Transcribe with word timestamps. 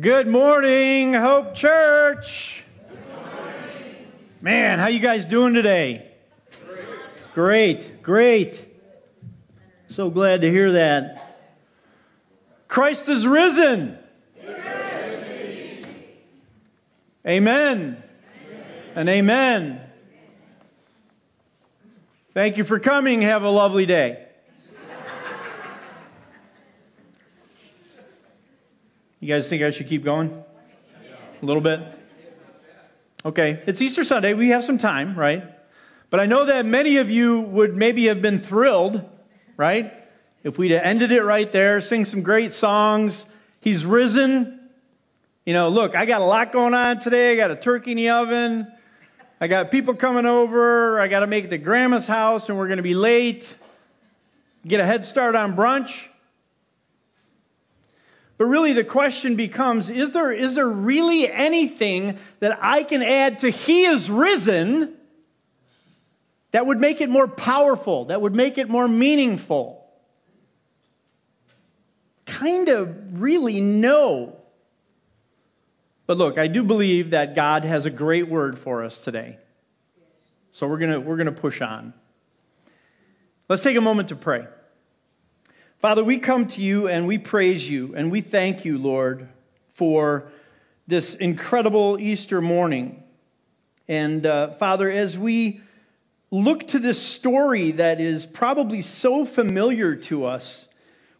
Good 0.00 0.28
morning, 0.28 1.14
Hope 1.14 1.54
Church. 1.54 2.62
Man, 4.40 4.78
how 4.78 4.88
you 4.88 5.00
guys 5.00 5.26
doing 5.26 5.54
today? 5.54 6.12
Great, 7.34 8.02
great. 8.02 8.60
So 9.88 10.10
glad 10.10 10.42
to 10.42 10.50
hear 10.50 10.72
that. 10.72 11.48
Christ 12.68 13.08
is 13.08 13.26
risen. 13.26 13.98
Amen. 17.26 18.00
And 18.94 19.08
amen. 19.08 19.80
Thank 22.34 22.56
you 22.56 22.64
for 22.64 22.78
coming. 22.78 23.22
Have 23.22 23.42
a 23.42 23.50
lovely 23.50 23.86
day. 23.86 24.27
You 29.20 29.26
guys 29.26 29.48
think 29.48 29.64
I 29.64 29.70
should 29.70 29.88
keep 29.88 30.04
going? 30.04 30.44
A 31.42 31.44
little 31.44 31.60
bit? 31.60 31.80
Okay. 33.24 33.60
It's 33.66 33.82
Easter 33.82 34.04
Sunday. 34.04 34.32
We 34.34 34.50
have 34.50 34.62
some 34.62 34.78
time, 34.78 35.18
right? 35.18 35.42
But 36.08 36.20
I 36.20 36.26
know 36.26 36.46
that 36.46 36.64
many 36.64 36.98
of 36.98 37.10
you 37.10 37.40
would 37.40 37.76
maybe 37.76 38.06
have 38.06 38.22
been 38.22 38.38
thrilled, 38.38 39.04
right? 39.56 39.92
If 40.44 40.56
we'd 40.56 40.70
have 40.70 40.84
ended 40.84 41.10
it 41.10 41.22
right 41.22 41.50
there, 41.50 41.80
sing 41.80 42.04
some 42.04 42.22
great 42.22 42.54
songs. 42.54 43.24
He's 43.60 43.84
risen. 43.84 44.60
You 45.44 45.52
know, 45.52 45.68
look, 45.68 45.96
I 45.96 46.06
got 46.06 46.20
a 46.20 46.24
lot 46.24 46.52
going 46.52 46.74
on 46.74 47.00
today. 47.00 47.32
I 47.32 47.36
got 47.36 47.50
a 47.50 47.56
turkey 47.56 47.90
in 47.90 47.96
the 47.96 48.10
oven. 48.10 48.72
I 49.40 49.48
got 49.48 49.72
people 49.72 49.94
coming 49.94 50.26
over. 50.26 51.00
I 51.00 51.08
got 51.08 51.20
to 51.20 51.26
make 51.26 51.44
it 51.44 51.48
to 51.48 51.58
grandma's 51.58 52.06
house 52.06 52.48
and 52.48 52.56
we're 52.56 52.68
going 52.68 52.76
to 52.76 52.84
be 52.84 52.94
late. 52.94 53.52
Get 54.64 54.78
a 54.78 54.86
head 54.86 55.04
start 55.04 55.34
on 55.34 55.56
brunch. 55.56 56.04
But 58.38 58.44
really, 58.44 58.72
the 58.72 58.84
question 58.84 59.34
becomes 59.34 59.90
is 59.90 60.12
there, 60.12 60.30
is 60.30 60.54
there 60.54 60.68
really 60.68 61.30
anything 61.30 62.18
that 62.38 62.56
I 62.62 62.84
can 62.84 63.02
add 63.02 63.40
to 63.40 63.50
He 63.50 63.84
is 63.84 64.08
risen 64.08 64.94
that 66.52 66.64
would 66.64 66.80
make 66.80 67.00
it 67.00 67.10
more 67.10 67.26
powerful, 67.26 68.06
that 68.06 68.22
would 68.22 68.36
make 68.36 68.56
it 68.56 68.70
more 68.70 68.86
meaningful? 68.86 69.84
Kind 72.26 72.68
of 72.68 73.20
really 73.20 73.60
no. 73.60 74.36
But 76.06 76.16
look, 76.16 76.38
I 76.38 76.46
do 76.46 76.62
believe 76.62 77.10
that 77.10 77.34
God 77.34 77.64
has 77.64 77.86
a 77.86 77.90
great 77.90 78.28
word 78.28 78.56
for 78.56 78.84
us 78.84 79.00
today. 79.00 79.38
So 80.52 80.68
we're 80.68 80.78
going 80.78 81.04
we're 81.04 81.16
going 81.16 81.26
to 81.26 81.32
push 81.32 81.60
on. 81.60 81.92
Let's 83.48 83.64
take 83.64 83.76
a 83.76 83.80
moment 83.80 84.10
to 84.10 84.16
pray. 84.16 84.46
Father, 85.80 86.02
we 86.02 86.18
come 86.18 86.48
to 86.48 86.60
you 86.60 86.88
and 86.88 87.06
we 87.06 87.18
praise 87.18 87.70
you 87.70 87.94
and 87.94 88.10
we 88.10 88.20
thank 88.20 88.64
you, 88.64 88.78
Lord, 88.78 89.28
for 89.74 90.32
this 90.88 91.14
incredible 91.14 92.00
Easter 92.00 92.40
morning. 92.40 93.00
And 93.86 94.26
uh, 94.26 94.54
Father, 94.54 94.90
as 94.90 95.16
we 95.16 95.60
look 96.32 96.66
to 96.68 96.80
this 96.80 97.00
story 97.00 97.72
that 97.72 98.00
is 98.00 98.26
probably 98.26 98.80
so 98.80 99.24
familiar 99.24 99.94
to 99.94 100.24
us, 100.24 100.66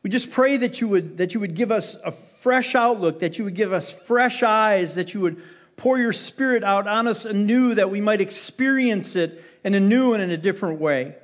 we 0.03 0.11
just 0.11 0.33
pray 0.33 0.57
that 0.57 0.81
you 0.81 0.89
would 0.89 1.19
that 1.19 1.35
you 1.35 1.41
would 1.41 1.55
give 1.55 1.71
us 1.71 1.95
a 1.95 2.11
fresh 2.41 2.75
outlook, 2.75 3.21
that 3.21 3.39
you 3.39 3.45
would 3.45 3.55
give 3.55 3.73
us 3.73 3.89
fresh 3.93 4.43
eyes, 4.43 4.97
that 4.97 5.15
you 5.15 5.21
would 5.21 5.41
pour 5.77 6.01
your 6.01 6.13
spirit 6.13 6.65
out 6.65 6.89
on 6.89 7.07
us 7.07 7.27
anew, 7.27 7.77
that 7.77 7.93
we 7.93 8.01
might 8.01 8.21
experience 8.21 9.15
it 9.15 9.41
in 9.63 9.75
a 9.75 9.81
new 9.81 10.15
and 10.15 10.23
in 10.23 10.33
a 10.33 10.37
different 10.37 10.81
way. 10.81 11.15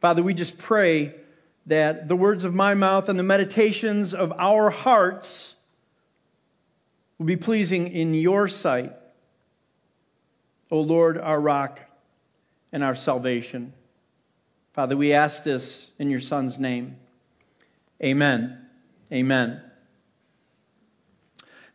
Father, 0.00 0.22
we 0.22 0.32
just 0.32 0.56
pray 0.56 1.16
that 1.66 2.08
the 2.08 2.16
words 2.16 2.44
of 2.44 2.54
my 2.54 2.74
mouth 2.74 3.08
and 3.08 3.18
the 3.18 3.24
meditations 3.24 4.14
of 4.14 4.32
our 4.38 4.70
hearts 4.70 5.54
will 7.18 7.26
be 7.26 7.36
pleasing 7.36 7.88
in 7.88 8.14
your 8.14 8.48
sight, 8.48 8.92
O 10.70 10.80
Lord, 10.80 11.18
our 11.18 11.40
rock 11.40 11.80
and 12.72 12.82
our 12.82 12.94
salvation. 12.94 13.72
Father, 14.72 14.96
we 14.96 15.12
ask 15.12 15.44
this 15.44 15.90
in 15.98 16.10
your 16.10 16.20
Son's 16.20 16.58
name. 16.58 16.96
Amen. 18.02 18.58
Amen. 19.12 19.60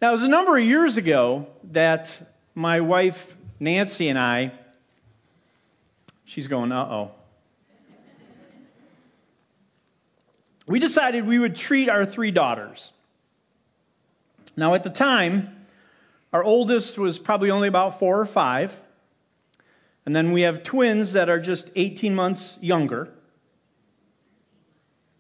Now, 0.02 0.10
it 0.10 0.14
was 0.14 0.24
a 0.24 0.28
number 0.28 0.58
of 0.58 0.64
years 0.64 0.98
ago 0.98 1.48
that 1.72 2.18
my 2.56 2.82
wife 2.82 3.36
Nancy 3.60 4.10
and 4.10 4.20
I, 4.20 4.52
she's 6.26 6.48
going, 6.48 6.72
uh 6.72 6.86
oh. 6.86 7.12
We 10.68 10.80
decided 10.80 11.28
we 11.28 11.40
would 11.40 11.56
treat 11.56 11.90
our 11.90 12.06
three 12.06 12.32
daughters. 12.32 12.92
Now, 14.58 14.74
at 14.74 14.84
the 14.84 14.90
time, 14.90 15.66
our 16.34 16.44
oldest 16.44 16.98
was 16.98 17.20
probably 17.20 17.52
only 17.52 17.68
about 17.68 18.00
four 18.00 18.20
or 18.20 18.26
five. 18.26 18.74
And 20.06 20.16
then 20.16 20.32
we 20.32 20.42
have 20.42 20.64
twins 20.64 21.14
that 21.14 21.30
are 21.30 21.40
just 21.40 21.70
18 21.76 22.16
months 22.16 22.58
younger. 22.62 23.10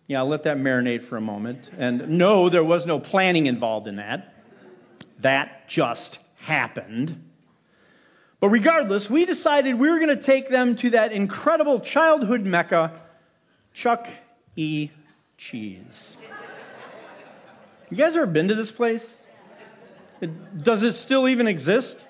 Yeah, 0.07 0.19
I'll 0.19 0.27
let 0.27 0.43
that 0.43 0.57
marinate 0.57 1.03
for 1.03 1.17
a 1.17 1.21
moment. 1.21 1.69
And 1.77 2.17
no, 2.17 2.49
there 2.49 2.63
was 2.63 2.85
no 2.85 2.99
planning 2.99 3.47
involved 3.47 3.87
in 3.87 3.95
that. 3.95 4.33
That 5.19 5.67
just 5.67 6.19
happened. 6.35 7.23
But 8.39 8.49
regardless, 8.49 9.09
we 9.09 9.25
decided 9.25 9.79
we 9.79 9.89
were 9.89 9.97
going 9.97 10.15
to 10.15 10.21
take 10.21 10.49
them 10.49 10.75
to 10.77 10.91
that 10.91 11.11
incredible 11.11 11.79
childhood 11.79 12.45
mecca, 12.45 12.91
Chuck 13.73 14.07
E 14.55 14.91
cheese. 15.37 16.15
You 17.89 17.97
guys 17.97 18.15
ever 18.15 18.25
been 18.25 18.47
to 18.47 18.55
this 18.55 18.71
place? 18.71 19.15
It, 20.21 20.63
does 20.63 20.83
it 20.83 20.93
still 20.93 21.27
even 21.27 21.47
exist? 21.47 22.03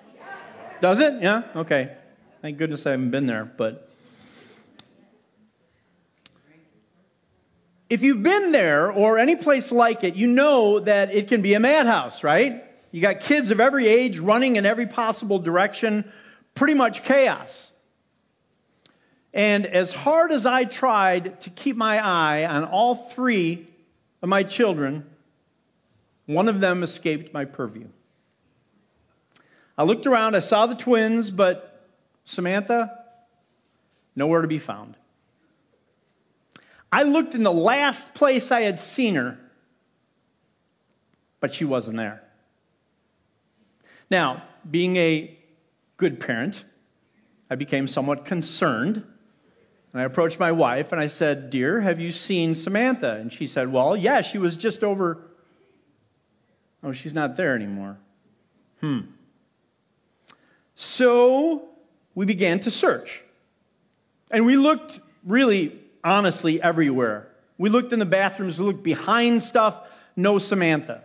Does 0.82 1.00
it? 1.00 1.22
Yeah? 1.22 1.44
Okay. 1.56 1.96
Thank 2.42 2.58
goodness 2.58 2.86
I 2.86 2.92
haven't 2.92 3.12
been 3.12 3.26
there, 3.26 3.46
but. 3.46 3.90
If 7.90 8.02
you've 8.02 8.24
been 8.24 8.52
there 8.52 8.92
or 8.92 9.20
any 9.20 9.36
place 9.36 9.72
like 9.72 10.04
it, 10.04 10.16
you 10.16 10.28
know 10.28 10.80
that 10.80 11.14
it 11.14 11.28
can 11.28 11.42
be 11.42 11.54
a 11.54 11.60
madhouse, 11.60 12.24
right? 12.24 12.64
You 12.92 13.02
got 13.02 13.20
kids 13.20 13.52
of 13.52 13.60
every 13.60 13.88
age 13.88 14.20
running 14.20 14.56
in 14.56 14.66
every 14.66 14.88
possible 14.88 15.40
direction, 15.40 16.12
pretty 16.56 16.74
much 16.74 17.04
chaos. 17.04 17.72
And 19.36 19.66
as 19.66 19.92
hard 19.92 20.32
as 20.32 20.46
I 20.46 20.64
tried 20.64 21.42
to 21.42 21.50
keep 21.50 21.76
my 21.76 22.00
eye 22.00 22.46
on 22.46 22.64
all 22.64 22.96
three 22.96 23.68
of 24.22 24.30
my 24.30 24.44
children, 24.44 25.06
one 26.26 26.48
of 26.48 26.62
them 26.62 26.84
escaped 26.84 27.34
my 27.34 27.44
purview. 27.44 27.88
I 29.78 29.84
looked 29.84 30.08
around, 30.08 30.36
I 30.36 30.40
saw 30.40 30.68
the 30.68 30.76
twins, 30.76 31.30
but 31.30 31.86
Samantha, 32.24 32.98
nowhere 34.16 34.42
to 34.42 34.48
be 34.48 34.58
found. 34.58 34.96
I 36.90 37.04
looked 37.04 37.36
in 37.36 37.44
the 37.44 37.52
last 37.52 38.14
place 38.14 38.54
I 38.54 38.62
had 38.62 38.80
seen 38.80 39.16
her, 39.16 39.38
but 41.42 41.54
she 41.54 41.66
wasn't 41.66 41.98
there. 41.98 42.24
Now, 44.10 44.44
being 44.72 44.96
a 44.96 45.38
good 45.98 46.22
parent, 46.22 46.64
I 47.50 47.56
became 47.56 47.88
somewhat 47.88 48.24
concerned 48.24 49.06
and 49.96 50.02
I 50.02 50.06
approached 50.08 50.42
my 50.42 50.52
wife 50.52 50.92
and 50.92 51.00
I 51.00 51.08
said, 51.08 51.50
Dear, 51.50 51.80
have 51.80 52.02
you 52.02 52.12
seen 52.12 52.56
Samantha? 52.56 53.14
And 53.14 53.32
she 53.32 53.48
said, 53.48 53.72
Well, 53.72 53.96
yeah, 53.96 54.20
she 54.20 54.38
was 54.38 54.58
just 54.58 54.84
over. 54.84 55.22
Oh, 56.84 56.92
she's 56.92 57.14
not 57.14 57.38
there 57.38 57.56
anymore. 57.56 57.98
Hmm. 58.82 59.00
So 60.76 61.70
we 62.14 62.26
began 62.26 62.60
to 62.60 62.72
search. 62.72 63.24
And 64.32 64.46
we 64.46 64.58
looked 64.58 65.00
really, 65.24 65.80
honestly, 66.04 66.62
everywhere. 66.62 67.30
We 67.58 67.70
looked 67.70 67.94
in 67.94 68.00
the 68.00 68.06
bathrooms, 68.06 68.60
we 68.60 68.66
looked 68.66 68.84
behind 68.84 69.44
stuff, 69.44 69.80
no 70.18 70.40
Samantha. 70.40 71.04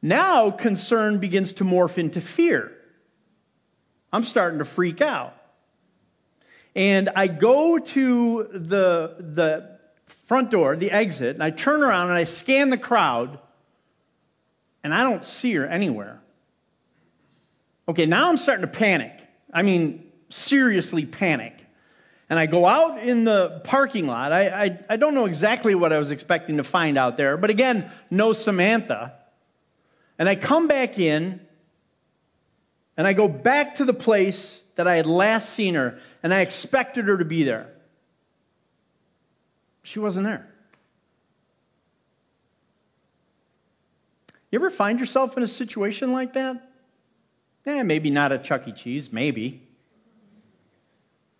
Now 0.00 0.50
concern 0.50 1.18
begins 1.18 1.52
to 1.54 1.64
morph 1.64 1.98
into 1.98 2.22
fear. 2.22 2.72
I'm 4.10 4.24
starting 4.24 4.60
to 4.60 4.64
freak 4.64 5.02
out. 5.02 5.36
And 6.74 7.10
I 7.14 7.26
go 7.26 7.78
to 7.78 8.48
the, 8.50 9.16
the 9.18 9.78
front 10.26 10.50
door, 10.50 10.76
the 10.76 10.90
exit, 10.90 11.34
and 11.34 11.42
I 11.42 11.50
turn 11.50 11.82
around 11.82 12.08
and 12.08 12.16
I 12.16 12.24
scan 12.24 12.70
the 12.70 12.78
crowd, 12.78 13.38
and 14.82 14.94
I 14.94 15.04
don't 15.04 15.24
see 15.24 15.52
her 15.54 15.66
anywhere. 15.66 16.20
Okay, 17.88 18.06
now 18.06 18.28
I'm 18.28 18.36
starting 18.36 18.62
to 18.62 18.72
panic. 18.72 19.12
I 19.52 19.62
mean, 19.62 20.10
seriously 20.30 21.04
panic. 21.04 21.66
And 22.30 22.38
I 22.38 22.46
go 22.46 22.64
out 22.64 23.02
in 23.02 23.24
the 23.24 23.60
parking 23.64 24.06
lot. 24.06 24.32
I, 24.32 24.48
I, 24.48 24.78
I, 24.88 24.96
don't 24.96 25.14
know 25.14 25.26
exactly 25.26 25.74
what 25.74 25.92
I 25.92 25.98
was 25.98 26.10
expecting 26.10 26.56
to 26.56 26.64
find 26.64 26.96
out 26.96 27.18
there, 27.18 27.36
but 27.36 27.50
again, 27.50 27.90
no 28.10 28.32
Samantha. 28.32 29.12
And 30.18 30.26
I 30.26 30.36
come 30.36 30.68
back 30.68 30.98
in, 30.98 31.40
and 32.96 33.06
I 33.06 33.12
go 33.12 33.28
back 33.28 33.74
to 33.76 33.84
the 33.84 33.92
place 33.92 34.61
that 34.76 34.86
I 34.86 34.96
had 34.96 35.06
last 35.06 35.50
seen 35.50 35.74
her, 35.74 35.98
and 36.22 36.32
I 36.32 36.40
expected 36.40 37.06
her 37.06 37.18
to 37.18 37.24
be 37.24 37.42
there. 37.42 37.68
She 39.82 39.98
wasn't 39.98 40.24
there. 40.24 40.48
You 44.50 44.58
ever 44.58 44.70
find 44.70 45.00
yourself 45.00 45.36
in 45.36 45.42
a 45.42 45.48
situation 45.48 46.12
like 46.12 46.34
that? 46.34 46.70
Eh, 47.64 47.82
maybe 47.82 48.10
not 48.10 48.32
at 48.32 48.44
Chuck 48.44 48.68
E. 48.68 48.72
Cheese, 48.72 49.10
maybe. 49.10 49.62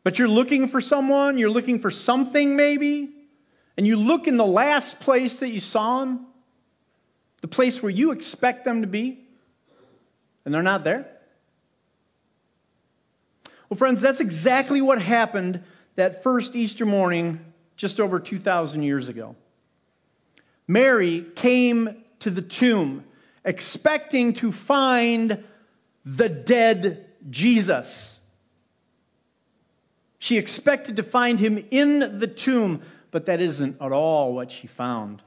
But 0.03 0.19
you're 0.19 0.29
looking 0.29 0.69
for 0.69 0.81
someone, 0.81 1.39
you're 1.39 1.51
looking 1.51 1.79
for 1.79 1.91
something 1.91 2.57
maybe, 2.57 3.11
and 3.77 3.87
you 3.87 3.97
look 3.97 4.27
in 4.27 4.37
the 4.37 4.47
last 4.47 5.01
place 5.01 5.39
that 5.39 5.49
you 5.49 5.61
saw 5.61 6.01
them, 6.01 6.27
the 7.41 7.49
place 7.49 7.83
where 7.83 7.91
you 7.91 8.13
expect 8.13 8.65
them 8.65 8.81
to 8.81 8.87
be, 8.87 9.19
and 10.45 10.53
they're 10.53 10.63
not 10.63 10.83
there. 10.83 11.12
Well, 13.73 13.79
friends, 13.79 14.03
that's 14.03 14.21
exactly 14.21 14.83
what 14.83 15.01
happened 15.01 15.63
that 15.95 16.23
first 16.23 16.55
Easter 16.55 16.85
morning 16.85 17.41
just 17.75 18.01
over 18.01 18.21
2,000 18.21 18.83
years 18.83 19.09
ago. 19.09 19.35
Mary 20.69 21.25
came 21.37 21.97
to 22.19 22.29
the 22.29 22.43
tomb 22.43 23.03
expecting 23.47 24.35
to 24.35 24.53
find 24.53 25.43
the 26.05 26.29
dead 26.29 27.07
Jesus. 27.31 28.15
She 30.19 30.37
expected 30.37 30.97
to 30.97 31.03
find 31.03 31.41
him 31.41 31.65
in 31.71 32.19
the 32.19 32.27
tomb, 32.27 32.83
but 33.11 33.25
that 33.25 33.41
isn't 33.41 33.81
at 33.81 33.91
all 33.91 34.35
what 34.35 34.51
she 34.51 34.67
found. 34.67 35.23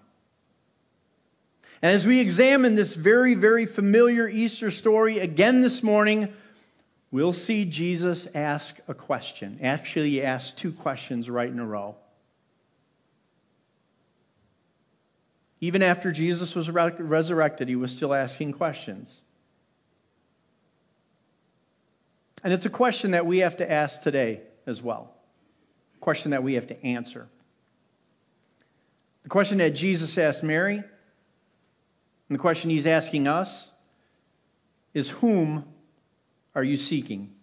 And 1.81 1.95
as 1.95 2.05
we 2.05 2.19
examine 2.19 2.75
this 2.75 2.93
very, 2.93 3.33
very 3.33 3.65
familiar 3.65 4.29
Easter 4.29 4.69
story 4.69 5.17
again 5.17 5.61
this 5.61 5.81
morning, 5.81 6.31
we'll 7.15 7.31
see 7.31 7.63
Jesus 7.63 8.27
ask 8.35 8.77
a 8.89 8.93
question. 8.93 9.59
Actually, 9.63 10.09
he 10.09 10.21
asked 10.21 10.57
two 10.57 10.73
questions 10.73 11.29
right 11.29 11.49
in 11.49 11.59
a 11.59 11.65
row. 11.65 11.95
Even 15.61 15.81
after 15.81 16.11
Jesus 16.11 16.53
was 16.55 16.69
resurrected, 16.69 17.69
he 17.69 17.77
was 17.77 17.93
still 17.93 18.13
asking 18.13 18.51
questions. 18.51 19.15
And 22.43 22.51
it's 22.51 22.65
a 22.65 22.69
question 22.69 23.11
that 23.11 23.25
we 23.25 23.37
have 23.37 23.55
to 23.57 23.71
ask 23.71 24.01
today 24.01 24.41
as 24.67 24.83
well. 24.83 25.09
A 25.95 25.99
question 25.99 26.31
that 26.31 26.43
we 26.43 26.55
have 26.55 26.67
to 26.67 26.85
answer. 26.85 27.29
The 29.23 29.29
question 29.29 29.59
that 29.59 29.69
Jesus 29.69 30.17
asked 30.17 30.43
Mary, 30.43 30.79
and 30.79 30.85
the 32.27 32.39
question 32.39 32.71
he's 32.71 32.87
asking 32.87 33.29
us, 33.29 33.69
is 34.93 35.09
Whom 35.09 35.63
are 36.55 36.63
you 36.63 36.77
seeking? 36.77 37.33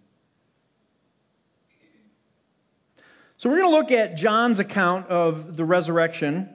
So 3.37 3.51
we're 3.51 3.59
going 3.59 3.71
to 3.71 3.77
look 3.77 3.93
at 3.93 4.17
John's 4.17 4.59
account 4.59 5.09
of 5.09 5.57
the 5.57 5.65
resurrection 5.65 6.49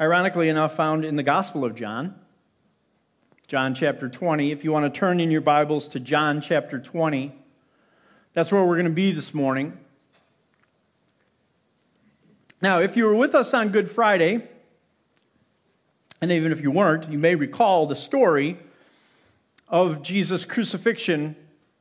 ironically 0.00 0.48
enough, 0.48 0.76
found 0.76 1.04
in 1.04 1.16
the 1.16 1.22
Gospel 1.22 1.64
of 1.64 1.74
John. 1.74 2.14
John 3.48 3.74
chapter 3.74 4.08
20. 4.08 4.50
If 4.50 4.64
you 4.64 4.72
want 4.72 4.92
to 4.92 4.98
turn 4.98 5.20
in 5.20 5.30
your 5.30 5.40
Bibles 5.40 5.88
to 5.88 6.00
John 6.00 6.40
chapter 6.40 6.78
20, 6.80 7.32
that's 8.32 8.50
where 8.50 8.64
we're 8.64 8.76
going 8.76 8.86
to 8.86 8.92
be 8.92 9.12
this 9.12 9.32
morning. 9.32 9.78
Now, 12.60 12.80
if 12.80 12.96
you 12.96 13.04
were 13.04 13.14
with 13.14 13.34
us 13.34 13.54
on 13.54 13.70
Good 13.70 13.90
Friday, 13.90 14.48
and 16.20 16.32
even 16.32 16.52
if 16.52 16.60
you 16.60 16.70
weren't, 16.70 17.08
you 17.08 17.18
may 17.18 17.34
recall 17.34 17.86
the 17.86 17.96
story 17.96 18.58
of 19.68 20.02
Jesus' 20.02 20.44
crucifixion 20.44 21.36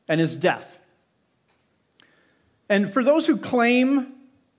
and 0.08 0.20
his 0.20 0.36
death. 0.36 0.80
And 2.70 2.92
for 2.92 3.04
those 3.04 3.28
who 3.28 3.38
claim 3.38 4.14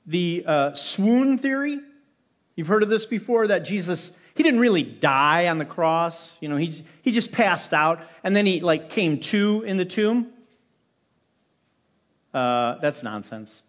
the 0.07 0.45
uh, 0.47 0.75
swoon 0.75 1.39
theory, 1.39 1.81
You've 2.57 2.69
heard 2.69 2.83
of 2.83 2.89
this 2.89 3.05
before 3.05 3.49
that 3.49 3.61
Jesus 3.61 4.11
he 4.35 4.43
didn't 4.43 4.61
really 4.61 4.83
die 4.83 5.49
on 5.49 5.59
the 5.59 5.65
cross. 5.65 6.37
You 6.41 6.49
know, 6.49 6.57
he 6.57 6.85
he 7.03 7.13
just 7.13 7.33
passed 7.33 7.73
out 7.73 8.01
and 8.25 8.35
then 8.35 8.47
he 8.47 8.61
like 8.61 8.89
came 8.89 9.21
to 9.21 9.63
in 9.65 9.77
the 9.77 9.85
tomb. 9.85 10.29
Uh, 12.35 12.79
that's 12.81 13.03
nonsense. 13.03 13.63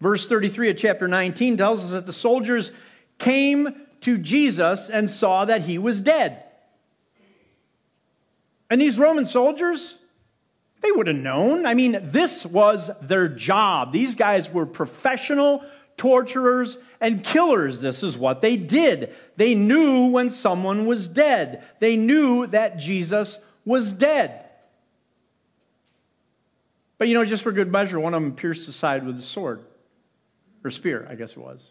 Verse 0.00 0.26
33 0.26 0.70
of 0.70 0.76
chapter 0.76 1.06
19 1.06 1.56
tells 1.56 1.84
us 1.84 1.90
that 1.90 2.06
the 2.06 2.12
soldiers 2.12 2.72
came 3.18 3.74
to 4.00 4.18
Jesus 4.18 4.88
and 4.88 5.08
saw 5.08 5.44
that 5.44 5.62
he 5.62 5.78
was 5.78 6.00
dead. 6.00 6.42
And 8.72 8.80
these 8.80 8.98
Roman 8.98 9.26
soldiers, 9.26 9.98
they 10.80 10.90
would 10.90 11.06
have 11.06 11.16
known. 11.16 11.66
I 11.66 11.74
mean, 11.74 12.08
this 12.10 12.46
was 12.46 12.90
their 13.02 13.28
job. 13.28 13.92
These 13.92 14.14
guys 14.14 14.50
were 14.50 14.64
professional 14.64 15.62
torturers, 15.96 16.78
and 17.00 17.22
killers. 17.22 17.80
This 17.80 18.02
is 18.02 18.16
what 18.16 18.40
they 18.40 18.56
did. 18.56 19.14
They 19.36 19.54
knew 19.54 20.06
when 20.06 20.30
someone 20.30 20.86
was 20.86 21.06
dead, 21.06 21.64
they 21.80 21.96
knew 21.96 22.46
that 22.48 22.78
Jesus 22.78 23.38
was 23.64 23.92
dead. 23.92 24.46
But 26.98 27.08
you 27.08 27.14
know, 27.14 27.24
just 27.24 27.42
for 27.42 27.52
good 27.52 27.70
measure, 27.70 28.00
one 28.00 28.14
of 28.14 28.22
them 28.22 28.34
pierced 28.34 28.66
the 28.66 28.72
side 28.72 29.04
with 29.04 29.18
a 29.18 29.22
sword, 29.22 29.64
or 30.64 30.70
spear, 30.70 31.06
I 31.08 31.14
guess 31.14 31.32
it 31.32 31.38
was. 31.38 31.68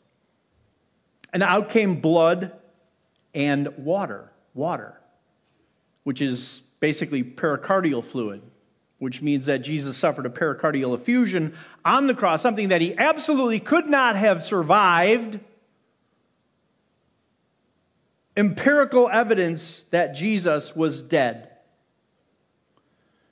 And 1.34 1.42
out 1.44 1.70
came 1.72 2.00
blood 2.00 2.54
and 3.34 3.68
water. 3.78 4.32
Water, 4.54 5.00
which 6.04 6.22
is 6.22 6.62
basically 6.82 7.24
pericardial 7.24 8.04
fluid 8.04 8.42
which 9.02 9.20
means 9.20 9.48
that 9.48 9.64
Jesus 9.64 9.98
suffered 9.98 10.28
a 10.28 10.30
pericardial 10.30 10.96
effusion 10.96 11.56
on 11.84 12.06
the 12.06 12.14
cross, 12.14 12.44
something 12.44 12.70
that 12.70 12.82
he 12.82 12.96
absolutely 12.96 13.60
could 13.60 13.90
not 13.90 14.16
have 14.16 14.44
survived. 14.44 15.40
Empirical 18.38 19.10
evidence 19.12 19.84
that 19.90 20.14
Jesus 20.14 20.76
was 20.76 21.02
dead. 21.02 21.50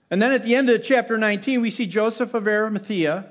And 0.09 0.19
then 0.19 0.31
at 0.31 0.41
the 0.41 0.55
end 0.55 0.71
of 0.71 0.81
chapter 0.81 1.19
19, 1.19 1.61
we 1.61 1.69
see 1.69 1.85
Joseph 1.85 2.33
of 2.33 2.47
Arimathea. 2.47 3.27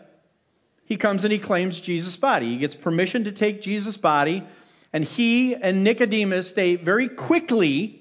He 0.84 0.96
comes 0.96 1.24
and 1.24 1.32
he 1.32 1.40
claims 1.40 1.80
Jesus' 1.80 2.14
body. 2.14 2.50
He 2.50 2.58
gets 2.58 2.76
permission 2.76 3.24
to 3.24 3.32
take 3.32 3.62
Jesus' 3.62 3.96
body, 3.96 4.44
and 4.92 5.02
he 5.02 5.56
and 5.56 5.82
Nicodemus, 5.82 6.52
they 6.52 6.76
very 6.76 7.08
quickly, 7.08 8.00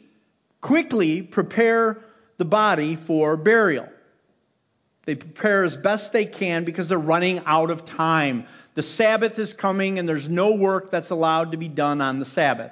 quickly 0.62 1.24
prepare 1.24 2.04
the 2.38 2.46
body 2.46 2.96
for 2.96 3.36
burial. 3.38 3.88
They 5.06 5.16
prepare 5.16 5.64
as 5.64 5.76
best 5.76 6.12
they 6.12 6.26
can 6.26 6.64
because 6.64 6.90
they're 6.90 6.98
running 6.98 7.42
out 7.46 7.70
of 7.70 7.86
time. 7.86 8.46
The 8.76 8.84
Sabbath 8.84 9.40
is 9.40 9.54
coming 9.54 10.00
and 10.00 10.08
there's 10.08 10.30
no 10.30 10.52
work 10.52 10.92
that's 10.92 11.10
allowed 11.10 11.52
to 11.52 11.58
be 11.58 11.68
done 11.68 12.02
on 12.02 12.20
the 12.20 12.26
Sabbath. 12.26 12.72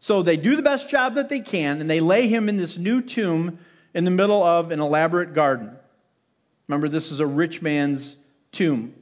So 0.00 0.22
they 0.22 0.36
do 0.36 0.54
the 0.54 0.62
best 0.62 0.88
job 0.88 1.16
that 1.16 1.28
they 1.28 1.40
can 1.40 1.80
and 1.80 1.90
they 1.90 2.00
lay 2.00 2.28
him 2.28 2.48
in 2.48 2.56
this 2.56 2.78
new 2.78 3.02
tomb 3.02 3.58
in 3.92 4.04
the 4.04 4.10
middle 4.10 4.42
of 4.42 4.70
an 4.70 4.80
elaborate 4.80 5.34
garden. 5.34 5.72
Remember, 6.68 6.88
this 6.88 7.10
is 7.10 7.20
a 7.20 7.26
rich 7.26 7.60
man's 7.60 8.14
tomb. 8.52 8.94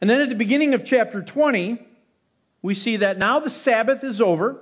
And 0.00 0.10
then 0.10 0.20
at 0.20 0.28
the 0.28 0.34
beginning 0.34 0.74
of 0.74 0.84
chapter 0.84 1.22
20, 1.22 1.86
we 2.62 2.74
see 2.74 2.96
that 2.98 3.18
now 3.18 3.40
the 3.40 3.50
Sabbath 3.50 4.04
is 4.04 4.20
over. 4.20 4.60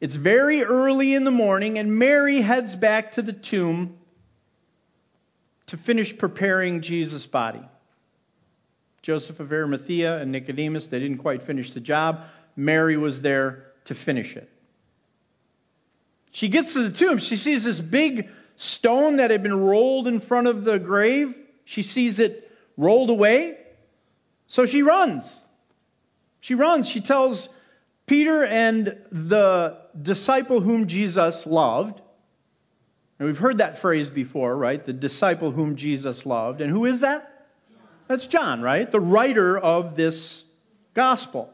It's 0.00 0.14
very 0.14 0.62
early 0.62 1.14
in 1.14 1.24
the 1.24 1.30
morning, 1.30 1.78
and 1.78 1.98
Mary 1.98 2.40
heads 2.40 2.76
back 2.76 3.12
to 3.12 3.22
the 3.22 3.32
tomb 3.32 3.96
to 5.66 5.76
finish 5.76 6.16
preparing 6.16 6.82
Jesus' 6.82 7.26
body. 7.26 7.62
Joseph 9.02 9.40
of 9.40 9.52
Arimathea 9.52 10.18
and 10.18 10.32
Nicodemus, 10.32 10.88
they 10.88 10.98
didn't 10.98 11.18
quite 11.18 11.42
finish 11.42 11.72
the 11.72 11.80
job. 11.80 12.24
Mary 12.56 12.96
was 12.96 13.22
there 13.22 13.66
to 13.84 13.94
finish 13.94 14.36
it. 14.36 14.50
She 16.32 16.48
gets 16.48 16.74
to 16.74 16.82
the 16.82 16.96
tomb. 16.96 17.18
She 17.18 17.36
sees 17.36 17.64
this 17.64 17.80
big 17.80 18.28
stone 18.56 19.16
that 19.16 19.30
had 19.30 19.42
been 19.42 19.58
rolled 19.58 20.08
in 20.08 20.20
front 20.20 20.48
of 20.48 20.64
the 20.64 20.78
grave. 20.78 21.34
She 21.64 21.82
sees 21.82 22.18
it 22.18 22.50
rolled 22.76 23.10
away. 23.10 23.56
So 24.48 24.66
she 24.66 24.82
runs. 24.82 25.40
She 26.40 26.54
runs. 26.54 26.88
She 26.88 27.00
tells 27.00 27.48
Peter 28.06 28.44
and 28.44 28.96
the 29.10 29.78
disciple 30.00 30.60
whom 30.60 30.86
Jesus 30.86 31.46
loved. 31.46 32.00
And 33.18 33.26
we've 33.26 33.38
heard 33.38 33.58
that 33.58 33.80
phrase 33.80 34.10
before, 34.10 34.56
right? 34.56 34.84
The 34.84 34.92
disciple 34.92 35.50
whom 35.50 35.76
Jesus 35.76 36.24
loved. 36.24 36.60
And 36.60 36.70
who 36.70 36.84
is 36.84 37.00
that? 37.00 37.32
That's 38.08 38.26
John, 38.26 38.62
right? 38.62 38.90
The 38.90 39.00
writer 39.00 39.58
of 39.58 39.96
this 39.96 40.44
gospel. 40.94 41.52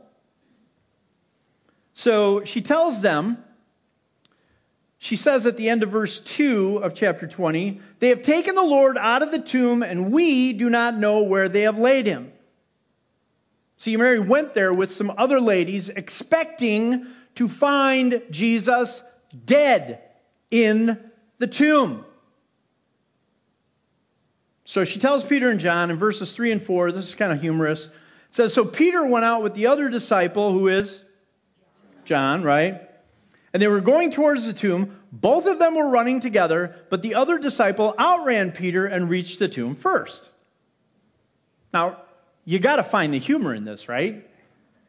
So 1.95 2.45
she 2.45 2.61
tells 2.61 3.01
them, 3.01 3.43
she 4.99 5.17
says 5.17 5.47
at 5.47 5.57
the 5.57 5.69
end 5.69 5.83
of 5.83 5.91
verse 5.91 6.21
2 6.21 6.79
of 6.79 6.95
chapter 6.95 7.27
20, 7.27 7.81
they 7.99 8.09
have 8.09 8.23
taken 8.23 8.55
the 8.55 8.63
Lord 8.63 8.97
out 8.99 9.23
of 9.23 9.31
the 9.31 9.39
tomb, 9.39 9.83
and 9.83 10.13
we 10.13 10.53
do 10.53 10.71
not 10.71 10.97
know 10.97 11.23
where 11.23 11.49
they 11.49 11.63
have 11.63 11.79
laid 11.79 12.07
him. 12.07 12.32
See, 13.83 13.97
Mary 13.97 14.21
went 14.21 14.55
there 14.55 14.73
with 14.73 14.93
some 14.93 15.13
other 15.19 15.41
ladies 15.41 15.89
expecting 15.89 17.09
to 17.35 17.49
find 17.49 18.23
Jesus 18.31 19.03
dead 19.45 20.01
in 20.53 21.01
the 21.39 21.49
tomb. 21.49 22.05
So 24.67 24.85
she 24.85 25.01
tells 25.01 25.25
Peter 25.25 25.51
and 25.51 25.59
John 25.59 25.91
in 25.91 25.99
verses 25.99 26.33
3 26.33 26.53
and 26.53 26.63
4, 26.63 26.93
this 26.93 27.09
is 27.09 27.17
kind 27.17 27.33
of 27.33 27.41
humorous. 27.41 27.87
It 27.87 27.93
says, 28.31 28.55
So 28.55 28.65
Peter 28.65 29.05
went 29.05 29.25
out 29.25 29.43
with 29.43 29.55
the 29.55 29.67
other 29.67 29.89
disciple, 29.89 30.53
who 30.53 30.69
is 30.69 31.03
John, 32.05 32.45
right? 32.45 32.89
And 33.53 33.61
they 33.61 33.67
were 33.67 33.81
going 33.81 34.13
towards 34.13 34.47
the 34.47 34.53
tomb. 34.53 34.97
Both 35.11 35.47
of 35.47 35.59
them 35.59 35.75
were 35.75 35.89
running 35.89 36.21
together, 36.21 36.77
but 36.89 37.03
the 37.03 37.17
other 37.17 37.37
disciple 37.37 37.97
outran 37.99 38.53
Peter 38.53 38.87
and 38.87 39.11
reached 39.11 39.41
the 39.41 39.49
tomb 39.49 39.75
first. 39.75 40.31
Now, 41.75 41.97
you 42.45 42.59
got 42.59 42.77
to 42.77 42.83
find 42.83 43.15
the 43.15 43.19
humor 43.19 43.55
in 43.55 43.65
this, 43.65 43.89
right? 43.89 44.29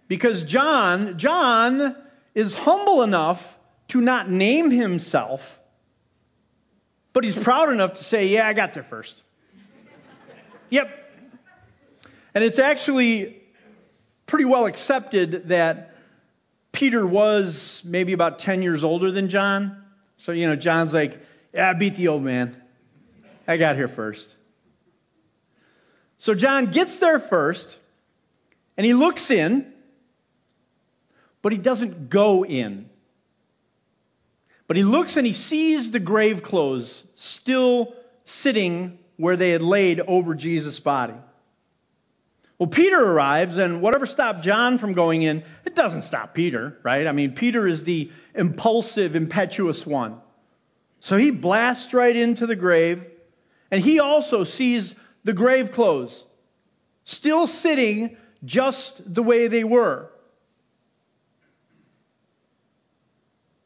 Because 0.08 0.44
John, 0.44 1.18
John 1.18 1.96
is 2.34 2.54
humble 2.54 3.04
enough 3.04 3.58
to 3.90 4.02
not 4.02 4.30
name 4.30 4.72
himself, 4.72 5.60
but 7.14 7.24
he's 7.24 7.38
proud 7.38 7.72
enough 7.72 7.96
to 7.96 8.04
say, 8.04 8.28
"Yeah, 8.28 8.48
I 8.48 8.54
got 8.54 8.74
there 8.74 8.84
first. 8.84 9.22
yep. 10.70 10.90
And 12.34 12.44
it's 12.44 12.58
actually 12.60 13.42
pretty 14.26 14.46
well 14.46 14.66
accepted 14.66 15.50
that 15.50 15.94
Peter 16.72 17.06
was 17.06 17.82
maybe 17.86 18.14
about 18.14 18.40
10 18.40 18.64
years 18.64 18.84
older 18.84 19.12
than 19.12 19.30
John. 19.30 19.84
So, 20.18 20.32
you 20.32 20.48
know, 20.48 20.56
John's 20.56 20.94
like, 20.94 21.20
yeah, 21.54 21.70
I 21.70 21.74
beat 21.74 21.96
the 21.96 22.08
old 22.08 22.24
man. 22.24 22.60
I 23.48 23.58
got 23.58 23.76
here 23.76 23.88
first. 23.88 24.36
So 26.24 26.34
John 26.34 26.68
gets 26.68 27.00
there 27.00 27.20
first, 27.20 27.78
and 28.78 28.86
he 28.86 28.94
looks 28.94 29.30
in, 29.30 29.74
but 31.42 31.52
he 31.52 31.58
doesn't 31.58 32.10
go 32.10 32.46
in. 32.46 32.90
But 34.66 34.78
he 34.78 34.84
looks 34.84 35.18
and 35.18 35.28
he 35.28 35.34
sees 35.34 35.92
the 35.92 36.00
grave 36.00 36.42
clothes 36.42 37.04
still 37.18 37.94
sitting 38.24 39.00
where 39.18 39.36
they 39.36 39.50
had 39.50 39.62
laid 39.62 40.00
over 40.00 40.34
Jesus' 40.34 40.80
body. 40.80 41.16
Well, 42.58 42.68
Peter 42.68 43.04
arrives, 43.04 43.58
and 43.58 43.82
whatever 43.82 44.06
stopped 44.06 44.46
John 44.46 44.78
from 44.78 44.94
going 44.94 45.24
in, 45.24 45.44
it 45.66 45.76
doesn't 45.76 46.04
stop 46.04 46.34
Peter, 46.34 46.78
right? 46.84 47.06
I 47.06 47.12
mean, 47.12 47.36
Peter 47.36 47.68
is 47.68 47.84
the 47.84 48.10
impulsive, 48.34 49.18
impetuous 49.18 49.86
one. 49.86 50.22
So 51.02 51.18
he 51.18 51.32
blasts 51.32 51.94
right 51.94 52.16
into 52.16 52.48
the 52.48 52.56
grave, 52.56 53.04
and 53.70 53.84
he 53.84 54.00
also 54.00 54.46
sees 54.46 54.96
the 55.24 55.34
grave 55.34 55.72
clothes 55.72 56.24
still 57.06 57.48
sitting 57.48 58.18
just 58.44 59.14
the 59.14 59.24
way 59.24 59.48
they 59.48 59.64
were. 59.64 60.10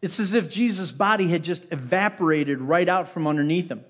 It's 0.01 0.19
as 0.19 0.33
if 0.33 0.49
Jesus' 0.49 0.91
body 0.91 1.27
had 1.27 1.43
just 1.43 1.65
evaporated 1.71 2.61
right 2.61 2.87
out 2.87 3.09
from 3.09 3.25
underneath 3.25 3.69
him. 3.69 3.83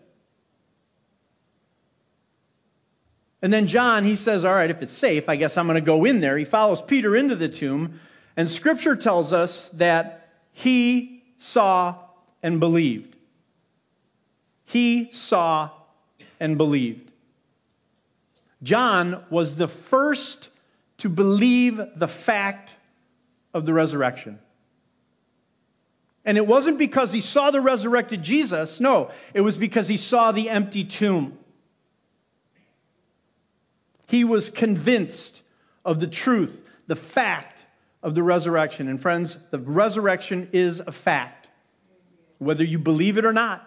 And 3.41 3.53
then 3.53 3.67
John, 3.67 4.03
he 4.03 4.15
says, 4.15 4.45
All 4.45 4.53
right, 4.53 4.69
if 4.69 4.81
it's 4.81 4.93
safe, 4.93 5.29
I 5.29 5.35
guess 5.35 5.57
I'm 5.57 5.67
going 5.67 5.75
to 5.75 5.81
go 5.81 6.05
in 6.05 6.21
there. 6.21 6.37
He 6.37 6.45
follows 6.45 6.81
Peter 6.81 7.15
into 7.15 7.35
the 7.35 7.49
tomb, 7.49 7.99
and 8.35 8.49
Scripture 8.49 8.95
tells 8.95 9.33
us 9.33 9.67
that 9.73 10.29
he 10.53 11.23
saw 11.37 11.95
and 12.41 12.59
believed. 12.59 13.15
He 14.65 15.11
saw 15.11 15.69
and 16.39 16.57
believed. 16.57 17.06
John 18.63 19.23
was 19.29 19.55
the 19.55 19.67
first 19.67 20.49
to 20.99 21.09
believe 21.09 21.79
the 21.95 22.07
fact 22.07 22.73
of 23.53 23.65
the 23.65 23.73
resurrection. 23.73 24.39
And 26.25 26.37
it 26.37 26.45
wasn't 26.45 26.77
because 26.77 27.11
he 27.11 27.21
saw 27.21 27.51
the 27.51 27.61
resurrected 27.61 28.21
Jesus, 28.21 28.79
no, 28.79 29.11
it 29.33 29.41
was 29.41 29.57
because 29.57 29.87
he 29.87 29.97
saw 29.97 30.31
the 30.31 30.49
empty 30.49 30.83
tomb. 30.83 31.37
He 34.07 34.23
was 34.23 34.49
convinced 34.49 35.41
of 35.85 35.99
the 35.99 36.07
truth, 36.07 36.61
the 36.87 36.95
fact 36.95 37.63
of 38.01 38.15
the 38.15 38.23
resurrection. 38.23 38.87
And 38.87 39.01
friends, 39.01 39.37
the 39.51 39.59
resurrection 39.59 40.49
is 40.53 40.79
a 40.79 40.91
fact, 40.91 41.47
whether 42.37 42.63
you 42.63 42.79
believe 42.79 43.17
it 43.17 43.25
or 43.25 43.33
not. 43.33 43.66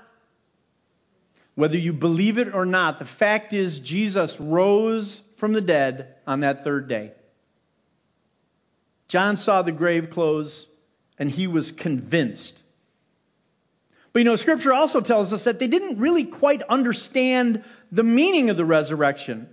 Whether 1.54 1.78
you 1.78 1.92
believe 1.92 2.38
it 2.38 2.54
or 2.54 2.64
not, 2.64 2.99
the 2.99 3.04
fact 3.04 3.52
is 3.52 3.80
Jesus 3.80 4.40
rose 4.40 5.21
from 5.37 5.52
the 5.52 5.61
dead 5.61 6.14
on 6.26 6.40
that 6.40 6.64
third 6.64 6.88
day. 6.88 7.12
John 9.09 9.37
saw 9.37 9.62
the 9.62 9.73
grave 9.73 10.11
close 10.11 10.66
and 11.19 11.30
he 11.30 11.47
was 11.47 11.73
convinced. 11.73 12.57
But 14.12 14.21
you 14.21 14.25
know, 14.25 14.37
Scripture 14.37 14.73
also 14.73 15.00
tells 15.00 15.33
us 15.33 15.45
that 15.45 15.59
they 15.59 15.69
didn't 15.69 15.99
really 15.99 16.25
quite 16.25 16.62
understand 16.62 17.64
the 17.92 18.02
meaning 18.02 18.50
of 18.50 18.57
the 18.57 18.64
resurrection. 18.64 19.49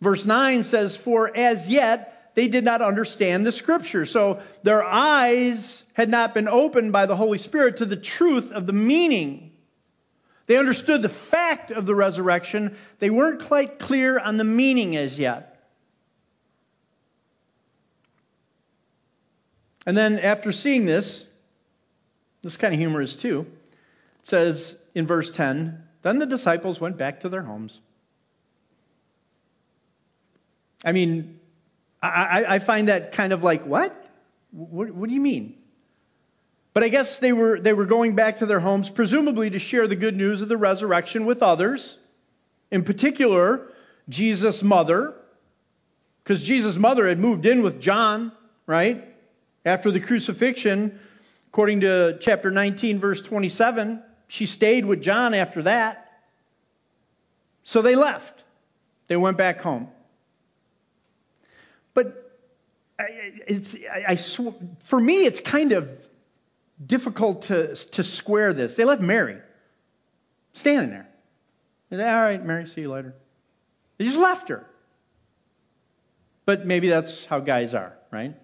Verse 0.00 0.24
9 0.24 0.62
says, 0.62 0.96
For 0.96 1.34
as 1.36 1.68
yet 1.68 2.32
they 2.34 2.48
did 2.48 2.64
not 2.64 2.82
understand 2.82 3.44
the 3.44 3.52
scripture. 3.52 4.06
So 4.06 4.40
their 4.62 4.84
eyes 4.84 5.82
had 5.94 6.08
not 6.08 6.34
been 6.34 6.48
opened 6.48 6.92
by 6.92 7.06
the 7.06 7.16
Holy 7.16 7.38
Spirit 7.38 7.78
to 7.78 7.84
the 7.84 7.96
truth 7.96 8.52
of 8.52 8.66
the 8.66 8.72
meaning. 8.72 9.52
They 10.48 10.56
understood 10.56 11.02
the 11.02 11.10
fact 11.10 11.70
of 11.70 11.84
the 11.84 11.94
resurrection. 11.94 12.76
They 13.00 13.10
weren't 13.10 13.44
quite 13.44 13.78
clear 13.78 14.18
on 14.18 14.38
the 14.38 14.44
meaning 14.44 14.96
as 14.96 15.18
yet. 15.18 15.62
And 19.84 19.96
then 19.96 20.18
after 20.18 20.50
seeing 20.50 20.86
this, 20.86 21.26
this 22.42 22.56
kind 22.56 22.72
of 22.72 22.80
humorous 22.80 23.14
too, 23.14 23.46
says 24.22 24.74
in 24.94 25.06
verse 25.06 25.30
10 25.30 25.84
Then 26.00 26.18
the 26.18 26.26
disciples 26.26 26.80
went 26.80 26.96
back 26.96 27.20
to 27.20 27.28
their 27.28 27.42
homes. 27.42 27.78
I 30.82 30.92
mean, 30.92 31.40
I, 32.00 32.46
I 32.48 32.58
find 32.60 32.88
that 32.88 33.12
kind 33.12 33.34
of 33.34 33.42
like, 33.42 33.66
what? 33.66 33.94
what? 34.52 34.90
What 34.92 35.08
do 35.10 35.14
you 35.14 35.20
mean? 35.20 35.57
But 36.78 36.84
I 36.84 36.90
guess 36.90 37.18
they 37.18 37.32
were, 37.32 37.58
they 37.58 37.72
were 37.72 37.86
going 37.86 38.14
back 38.14 38.36
to 38.36 38.46
their 38.46 38.60
homes, 38.60 38.88
presumably 38.88 39.50
to 39.50 39.58
share 39.58 39.88
the 39.88 39.96
good 39.96 40.14
news 40.14 40.42
of 40.42 40.48
the 40.48 40.56
resurrection 40.56 41.26
with 41.26 41.42
others. 41.42 41.98
In 42.70 42.84
particular, 42.84 43.72
Jesus' 44.08 44.62
mother, 44.62 45.16
because 46.22 46.44
Jesus' 46.44 46.76
mother 46.76 47.08
had 47.08 47.18
moved 47.18 47.46
in 47.46 47.64
with 47.64 47.80
John, 47.80 48.30
right? 48.64 49.04
After 49.64 49.90
the 49.90 49.98
crucifixion, 49.98 51.00
according 51.48 51.80
to 51.80 52.16
chapter 52.20 52.48
19, 52.48 53.00
verse 53.00 53.22
27, 53.22 54.00
she 54.28 54.46
stayed 54.46 54.84
with 54.86 55.02
John 55.02 55.34
after 55.34 55.62
that. 55.62 56.08
So 57.64 57.82
they 57.82 57.96
left. 57.96 58.44
They 59.08 59.16
went 59.16 59.36
back 59.36 59.62
home. 59.62 59.88
But 61.92 62.38
it's, 63.00 63.74
I, 63.74 64.04
I 64.10 64.14
sw- 64.14 64.54
for 64.84 65.00
me, 65.00 65.24
it's 65.24 65.40
kind 65.40 65.72
of 65.72 66.07
difficult 66.84 67.42
to, 67.42 67.74
to 67.74 68.04
square 68.04 68.52
this. 68.52 68.74
They 68.74 68.84
left 68.84 69.02
Mary 69.02 69.38
standing 70.52 70.90
there. 70.90 71.08
They 71.90 72.02
All 72.02 72.22
right, 72.22 72.44
Mary, 72.44 72.66
see 72.66 72.82
you 72.82 72.90
later. 72.90 73.14
They 73.96 74.04
just 74.04 74.18
left 74.18 74.48
her. 74.50 74.66
But 76.44 76.66
maybe 76.66 76.88
that's 76.88 77.24
how 77.26 77.40
guys 77.40 77.74
are, 77.74 77.94
right? 78.10 78.34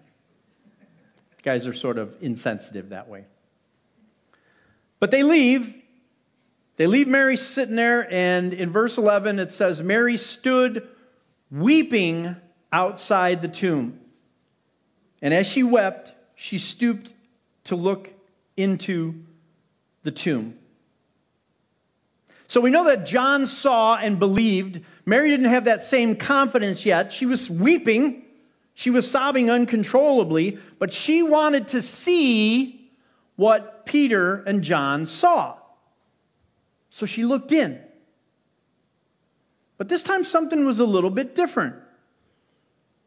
Guys 1.43 1.67
are 1.67 1.73
sort 1.73 1.97
of 1.97 2.17
insensitive 2.21 2.89
that 2.89 3.07
way. 3.07 3.25
But 4.99 5.11
they 5.11 5.23
leave. 5.23 5.73
They 6.77 6.87
leave 6.87 7.07
Mary 7.07 7.37
sitting 7.37 7.75
there, 7.75 8.11
and 8.11 8.51
in 8.51 8.71
verse 8.71 8.97
11 8.97 9.39
it 9.39 9.51
says, 9.51 9.81
Mary 9.81 10.17
stood 10.17 10.87
weeping 11.49 12.35
outside 12.71 13.41
the 13.41 13.47
tomb. 13.47 13.99
And 15.21 15.33
as 15.33 15.47
she 15.47 15.63
wept, 15.63 16.11
she 16.35 16.57
stooped 16.57 17.13
to 17.65 17.75
look 17.75 18.11
into 18.57 19.15
the 20.03 20.11
tomb. 20.11 20.57
So 22.47 22.61
we 22.61 22.69
know 22.69 22.85
that 22.85 23.05
John 23.05 23.47
saw 23.47 23.95
and 23.95 24.19
believed. 24.19 24.81
Mary 25.05 25.29
didn't 25.29 25.47
have 25.47 25.65
that 25.65 25.83
same 25.83 26.15
confidence 26.15 26.85
yet. 26.85 27.11
She 27.11 27.25
was 27.25 27.49
weeping. 27.49 28.23
She 28.75 28.91
was 28.91 29.09
sobbing 29.09 29.49
uncontrollably, 29.49 30.59
but 30.79 30.93
she 30.93 31.23
wanted 31.23 31.69
to 31.69 31.81
see 31.81 32.89
what 33.35 33.85
Peter 33.85 34.43
and 34.43 34.63
John 34.63 35.05
saw. 35.05 35.55
So 36.89 37.05
she 37.05 37.25
looked 37.25 37.51
in. 37.51 37.79
But 39.77 39.89
this 39.89 40.03
time 40.03 40.23
something 40.23 40.65
was 40.65 40.79
a 40.79 40.85
little 40.85 41.09
bit 41.09 41.35
different. 41.35 41.75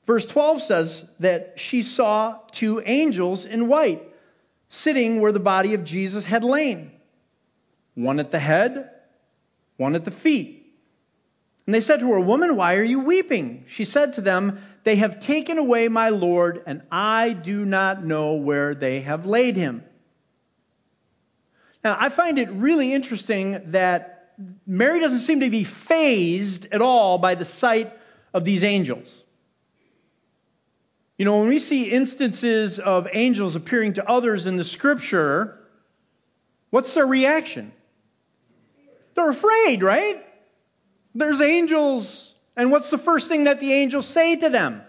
Verse 0.07 0.27
12 0.27 0.63
says 0.63 1.11
that 1.21 1.55
she 1.57 1.83
saw 1.83 2.39
two 2.53 2.83
angels 2.85 3.45
in 3.45 3.69
white 3.69 4.03
sitting 4.69 5.21
where 5.21 5.33
the 5.33 5.41
body 5.41 5.75
of 5.75 5.85
Jesus 5.85 6.25
had 6.25 6.45
lain 6.45 6.93
one 7.99 8.21
at 8.21 8.31
the 8.31 8.39
head, 8.39 8.91
one 9.77 9.97
at 9.97 10.05
the 10.05 10.11
feet. 10.13 10.73
And 11.67 11.75
they 11.75 11.81
said 11.81 12.01
to 12.01 12.09
her, 12.13 12.21
Woman, 12.21 12.55
why 12.57 12.77
are 12.77 12.85
you 12.85 13.01
weeping? 13.01 13.65
She 13.69 13.85
said 13.85 14.15
to 14.15 14.21
them, 14.21 14.63
They 14.85 14.97
have 14.97 15.21
taken 15.21 15.59
away 15.59 15.89
my 15.89 16.11
Lord, 16.11 16.63
and 16.67 16.83
I 16.93 17.33
do 17.33 17.65
not 17.65 18.05
know 18.05 18.35
where 18.35 18.75
they 18.75 19.01
have 19.01 19.27
laid 19.27 19.57
him. 19.57 19.83
Now, 21.83 21.97
I 21.99 22.09
find 22.09 22.39
it 22.39 22.51
really 22.51 22.95
interesting 22.95 23.61
that 23.73 24.35
Mary 24.67 25.01
doesn't 25.01 25.21
seem 25.21 25.41
to 25.41 25.51
be 25.51 25.65
fazed 25.65 26.67
at 26.71 26.81
all 26.81 27.19
by 27.19 27.35
the 27.35 27.45
sight 27.45 27.93
of 28.33 28.45
these 28.45 28.63
angels. 28.63 29.25
You 31.19 31.25
know, 31.25 31.41
when 31.41 31.49
we 31.49 31.59
see 31.59 31.91
instances 31.91 32.79
of 32.79 33.09
angels 33.13 33.57
appearing 33.57 33.95
to 33.95 34.09
others 34.09 34.47
in 34.47 34.57
the 34.57 34.65
scripture, 34.65 35.59
what's 36.71 36.95
their 36.95 37.07
reaction? 37.07 37.73
They're 39.15 39.29
afraid, 39.29 39.83
right? 39.83 40.25
There's 41.17 41.41
angels. 41.41 42.33
And 42.57 42.71
what's 42.71 42.91
the 42.91 42.99
first 42.99 43.27
thing 43.27 43.45
that 43.45 43.59
the 43.59 43.73
angels 43.73 44.07
say 44.07 44.37
to 44.37 44.49
them? 44.49 44.83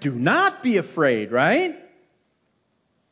Do 0.00 0.14
not 0.14 0.62
be 0.62 0.78
afraid, 0.78 1.30
right? 1.30 1.78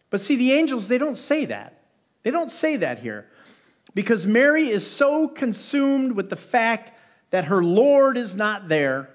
But 0.09 0.23
see, 0.23 0.37
the 0.37 0.53
angels, 0.53 0.89
they 0.89 0.99
don't 0.99 1.19
say 1.19 1.47
that. 1.47 1.83
They 2.23 2.31
don't 2.31 2.51
say 2.51 2.77
that 2.77 2.99
here. 2.99 3.27
Because 3.95 4.25
Mary 4.25 4.71
is 4.71 4.87
so 4.91 5.29
consumed 5.29 6.13
with 6.13 6.31
the 6.31 6.37
fact 6.37 6.93
that 7.31 7.47
her 7.47 7.63
Lord 7.63 8.17
is 8.17 8.35
not 8.35 8.69
there 8.69 9.11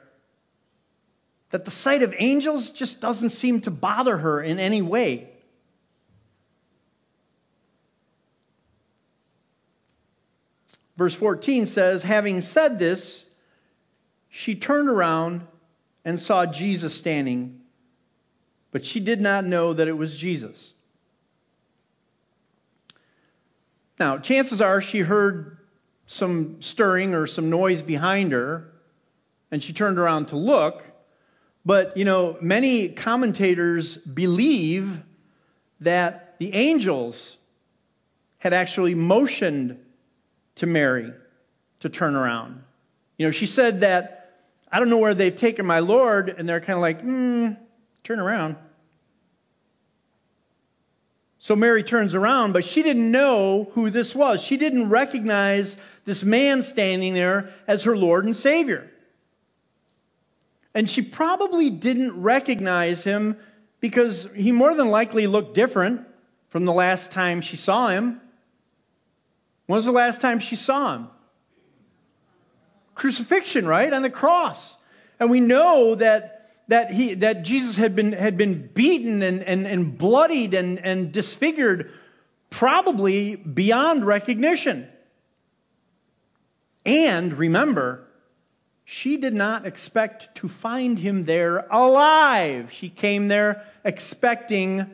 that 1.51 1.65
the 1.65 1.71
sight 1.71 2.01
of 2.01 2.13
angels 2.17 2.71
just 2.71 3.01
doesn't 3.01 3.31
seem 3.31 3.61
to 3.61 3.71
bother 3.71 4.17
her 4.17 4.41
in 4.41 4.59
any 4.59 4.81
way. 4.81 5.29
Verse 10.97 11.13
14 11.13 11.67
says, 11.67 12.03
Having 12.03 12.41
said 12.41 12.79
this, 12.79 13.25
she 14.29 14.55
turned 14.55 14.89
around 14.89 15.41
and 16.05 16.19
saw 16.19 16.45
Jesus 16.45 16.95
standing, 16.95 17.61
but 18.71 18.85
she 18.85 18.99
did 18.99 19.19
not 19.19 19.45
know 19.45 19.73
that 19.73 19.87
it 19.87 19.97
was 19.97 20.15
Jesus. 20.15 20.73
Now, 23.99 24.17
chances 24.17 24.61
are 24.61 24.81
she 24.81 24.99
heard 24.99 25.57
some 26.07 26.61
stirring 26.61 27.13
or 27.13 27.27
some 27.27 27.49
noise 27.49 27.81
behind 27.81 28.31
her, 28.31 28.71
and 29.51 29.61
she 29.61 29.73
turned 29.73 29.99
around 29.99 30.27
to 30.27 30.37
look. 30.37 30.83
But, 31.65 31.97
you 31.97 32.05
know, 32.05 32.37
many 32.41 32.89
commentators 32.89 33.97
believe 33.97 35.01
that 35.81 36.35
the 36.39 36.53
angels 36.53 37.37
had 38.39 38.53
actually 38.53 38.95
motioned 38.95 39.79
to 40.55 40.65
Mary 40.65 41.11
to 41.81 41.89
turn 41.89 42.15
around. 42.15 42.63
You 43.17 43.27
know, 43.27 43.31
she 43.31 43.45
said 43.45 43.81
that, 43.81 44.39
I 44.71 44.79
don't 44.79 44.89
know 44.89 44.97
where 44.97 45.13
they've 45.13 45.35
taken 45.35 45.65
my 45.65 45.79
Lord, 45.79 46.29
and 46.29 46.47
they're 46.47 46.61
kind 46.61 46.77
of 46.77 46.81
like, 46.81 47.01
hmm, 47.01 47.51
turn 48.03 48.19
around. 48.19 48.55
So 51.41 51.55
Mary 51.55 51.81
turns 51.81 52.13
around, 52.13 52.53
but 52.53 52.63
she 52.63 52.83
didn't 52.83 53.09
know 53.09 53.67
who 53.73 53.89
this 53.89 54.13
was. 54.13 54.43
She 54.43 54.57
didn't 54.57 54.89
recognize 54.89 55.75
this 56.05 56.23
man 56.23 56.61
standing 56.61 57.15
there 57.15 57.49
as 57.67 57.83
her 57.83 57.97
Lord 57.97 58.25
and 58.25 58.35
Savior. 58.35 58.90
And 60.73 60.89
she 60.89 61.01
probably 61.01 61.69
didn't 61.69 62.21
recognize 62.21 63.03
him 63.03 63.37
because 63.79 64.27
he 64.35 64.51
more 64.51 64.73
than 64.73 64.87
likely 64.89 65.27
looked 65.27 65.53
different 65.53 66.07
from 66.49 66.65
the 66.65 66.73
last 66.73 67.11
time 67.11 67.41
she 67.41 67.57
saw 67.57 67.89
him. 67.89 68.21
When 69.65 69.75
was 69.75 69.85
the 69.85 69.91
last 69.91 70.21
time 70.21 70.39
she 70.39 70.55
saw 70.55 70.95
him? 70.95 71.07
Crucifixion, 72.95 73.67
right? 73.67 73.91
On 73.91 74.01
the 74.01 74.09
cross. 74.09 74.77
And 75.19 75.29
we 75.29 75.39
know 75.39 75.95
that 75.95 76.37
that 76.67 76.91
he 76.91 77.15
that 77.15 77.43
Jesus 77.43 77.75
had 77.75 77.95
been 77.95 78.11
had 78.13 78.37
been 78.37 78.67
beaten 78.73 79.21
and, 79.23 79.43
and, 79.43 79.67
and 79.67 79.97
bloodied 79.97 80.53
and, 80.53 80.79
and 80.79 81.11
disfigured 81.11 81.91
probably 82.49 83.35
beyond 83.35 84.05
recognition. 84.05 84.87
And 86.85 87.33
remember, 87.33 88.07
she 88.91 89.15
did 89.15 89.33
not 89.33 89.65
expect 89.65 90.35
to 90.35 90.49
find 90.49 90.99
him 90.99 91.23
there 91.23 91.65
alive. 91.71 92.73
She 92.73 92.89
came 92.89 93.29
there 93.29 93.63
expecting 93.85 94.85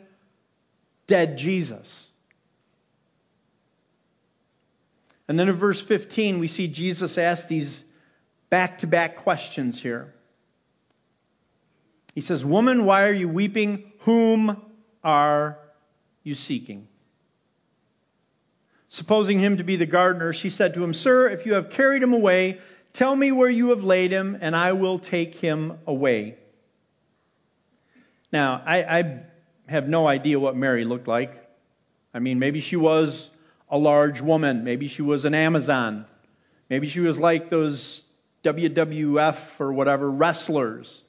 dead 1.08 1.40
Jesus. 1.40 2.06
And 5.28 5.38
then 5.38 5.50
in 5.50 5.56
verse 5.56 5.82
15, 5.82 6.38
we 6.38 6.48
see 6.48 6.68
Jesus 6.68 7.18
ask 7.18 7.48
these 7.48 7.84
back 8.52 8.78
to 8.80 8.88
back 8.88 9.16
questions 9.16 9.82
here. 9.82 10.14
He 12.14 12.22
says, 12.22 12.46
Woman, 12.46 12.86
why 12.86 13.06
are 13.06 13.14
you 13.14 13.28
weeping? 13.28 13.92
Whom 14.02 14.62
are 15.04 15.58
you 16.22 16.36
seeking? 16.36 16.88
Supposing 18.90 19.40
him 19.40 19.58
to 19.58 19.64
be 19.64 19.76
the 19.76 19.88
gardener, 19.88 20.34
she 20.34 20.52
said 20.52 20.76
to 20.76 20.84
him, 20.84 20.94
Sir, 20.94 21.30
if 21.30 21.48
you 21.48 21.56
have 21.56 21.72
carried 21.72 22.04
him 22.04 22.14
away, 22.14 22.60
Tell 22.98 23.16
me 23.16 23.32
where 23.32 23.48
you 23.48 23.70
have 23.70 23.84
laid 23.84 24.12
him, 24.12 24.40
and 24.42 24.56
I 24.56 24.72
will 24.72 24.98
take 24.98 25.36
him 25.36 25.78
away. 25.86 26.36
Now, 28.32 28.60
I, 28.66 28.82
I 28.82 29.20
have 29.68 29.88
no 29.88 30.08
idea 30.08 30.40
what 30.40 30.56
Mary 30.56 30.84
looked 30.84 31.08
like. 31.08 31.48
I 32.12 32.18
mean, 32.18 32.40
maybe 32.40 32.60
she 32.60 32.76
was 32.76 33.30
a 33.70 33.78
large 33.78 34.20
woman. 34.20 34.64
Maybe 34.64 34.88
she 34.88 35.04
was 35.04 35.26
an 35.26 35.36
Amazon. 35.36 36.08
Maybe 36.72 36.88
she 36.88 37.00
was 37.00 37.20
like 37.20 37.50
those 37.50 38.04
WWF 38.44 39.38
or 39.60 39.74
whatever 39.74 40.10
wrestlers. 40.10 41.04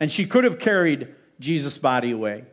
And 0.00 0.10
she 0.10 0.26
could 0.26 0.42
have 0.42 0.58
carried 0.58 1.14
Jesus' 1.38 1.78
body 1.78 2.10
away. 2.10 2.46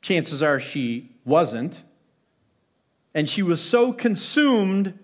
Chances 0.00 0.44
are 0.44 0.60
she 0.60 1.10
wasn't. 1.24 1.82
And 3.14 3.28
she 3.28 3.42
was 3.42 3.60
so 3.60 3.92
consumed 3.92 4.96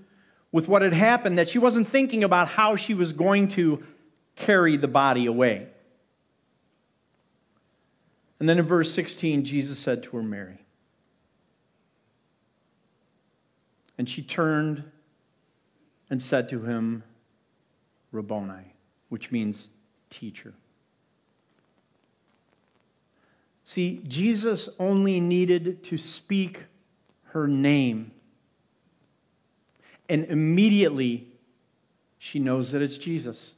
with 0.53 0.69
what 0.69 0.83
had 0.83 0.93
happened 0.93 1.39
that 1.39 1.49
she 1.49 1.59
wasn't 1.59 1.89
thinking 1.89 2.25
about 2.25 2.49
how 2.49 2.77
she 2.77 2.95
was 2.95 3.13
going 3.13 3.49
to 3.49 3.83
carry 4.37 4.77
the 4.77 4.89
body 4.89 5.27
away. 5.27 5.69
And 8.39 8.49
then 8.49 8.59
in 8.59 8.65
verse 8.65 8.93
16, 8.93 9.45
Jesus 9.45 9.79
said 9.79 10.03
to 10.05 10.17
her, 10.17 10.23
Mary. 10.23 10.59
And 13.99 14.09
she 14.09 14.23
turned 14.23 14.83
and 16.09 16.21
said 16.21 16.49
to 16.49 16.61
him, 16.63 17.05
Rabboni, 18.13 18.75
which 19.11 19.31
means 19.31 19.69
teacher. 20.09 20.55
See, 23.65 24.01
Jesus 24.09 24.69
only 24.81 25.21
needed 25.21 25.85
to 25.85 25.99
speak 25.99 26.65
her 27.27 27.47
name 27.47 28.11
and 30.11 30.25
immediately 30.25 31.29
she 32.19 32.41
knows 32.41 32.73
that 32.73 32.83
it's 32.83 32.99
Jesus. 32.99 33.55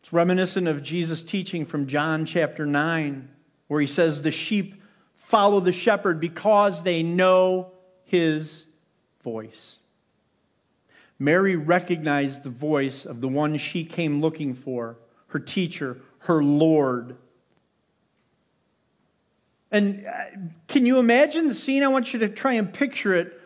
It's 0.00 0.12
reminiscent 0.12 0.68
of 0.68 0.84
Jesus' 0.84 1.24
teaching 1.24 1.66
from 1.66 1.88
John 1.88 2.24
chapter 2.26 2.64
9, 2.64 3.28
where 3.66 3.80
he 3.80 3.88
says, 3.88 4.22
The 4.22 4.30
sheep 4.30 4.80
follow 5.16 5.58
the 5.58 5.72
shepherd 5.72 6.20
because 6.20 6.84
they 6.84 7.02
know 7.02 7.72
his 8.04 8.66
voice. 9.24 9.76
Mary 11.18 11.56
recognized 11.56 12.44
the 12.44 12.50
voice 12.50 13.06
of 13.06 13.20
the 13.20 13.28
one 13.28 13.58
she 13.58 13.84
came 13.84 14.20
looking 14.20 14.54
for, 14.54 14.96
her 15.26 15.40
teacher, 15.40 16.00
her 16.20 16.42
Lord. 16.42 17.16
And 19.72 20.06
uh, 20.06 20.12
can 20.68 20.86
you 20.86 21.00
imagine 21.00 21.48
the 21.48 21.54
scene? 21.54 21.82
I 21.82 21.88
want 21.88 22.14
you 22.14 22.20
to 22.20 22.28
try 22.28 22.54
and 22.54 22.72
picture 22.72 23.16
it 23.16 23.39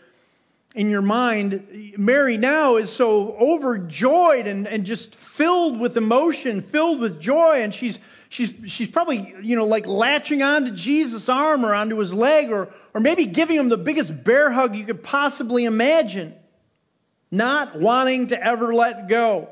in 0.75 0.91
your 0.91 1.03
mind, 1.03 1.95
Mary 1.97 2.37
now 2.37 2.77
is 2.77 2.93
so 2.93 3.37
overjoyed 3.37 4.49
and, 4.49 4.67
and 4.67 4.85
just 4.85 5.15
filled 5.15 5.79
with 5.79 5.97
emotion, 5.97 6.63
filled 6.63 7.01
with 7.01 7.21
joy, 7.21 7.63
and 7.63 7.73
she's 7.73 8.01
she's 8.29 8.53
she's 8.67 8.89
probably, 8.89 9.35
you 9.41 9.55
know, 9.55 9.67
like 9.67 9.87
latching 9.87 10.43
onto 10.43 10.73
Jesus' 10.73 11.29
arm 11.29 11.65
or 11.65 11.73
onto 11.73 11.97
his 11.99 12.13
leg, 12.13 12.51
or 12.51 12.71
or 12.93 13.01
maybe 13.01 13.27
giving 13.27 13.57
him 13.57 13.69
the 13.69 13.77
biggest 13.77 14.25
bear 14.25 14.51
hug 14.51 14.75
you 14.75 14.85
could 14.85 15.05
possibly 15.05 15.65
imagine, 15.65 16.35
not 17.31 17.79
wanting 17.79 18.29
to 18.29 18.45
ever 18.45 18.75
let 18.75 19.09
go. 19.09 19.49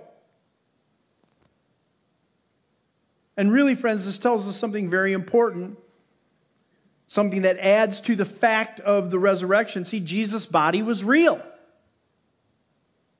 And 3.36 3.52
really, 3.52 3.76
friends, 3.76 4.04
this 4.04 4.18
tells 4.18 4.48
us 4.48 4.56
something 4.56 4.90
very 4.90 5.12
important 5.12 5.78
something 7.12 7.42
that 7.42 7.58
adds 7.58 8.00
to 8.00 8.16
the 8.16 8.24
fact 8.24 8.80
of 8.80 9.10
the 9.10 9.18
resurrection. 9.18 9.84
See, 9.84 10.00
Jesus' 10.00 10.46
body 10.46 10.82
was 10.82 11.04
real. 11.04 11.42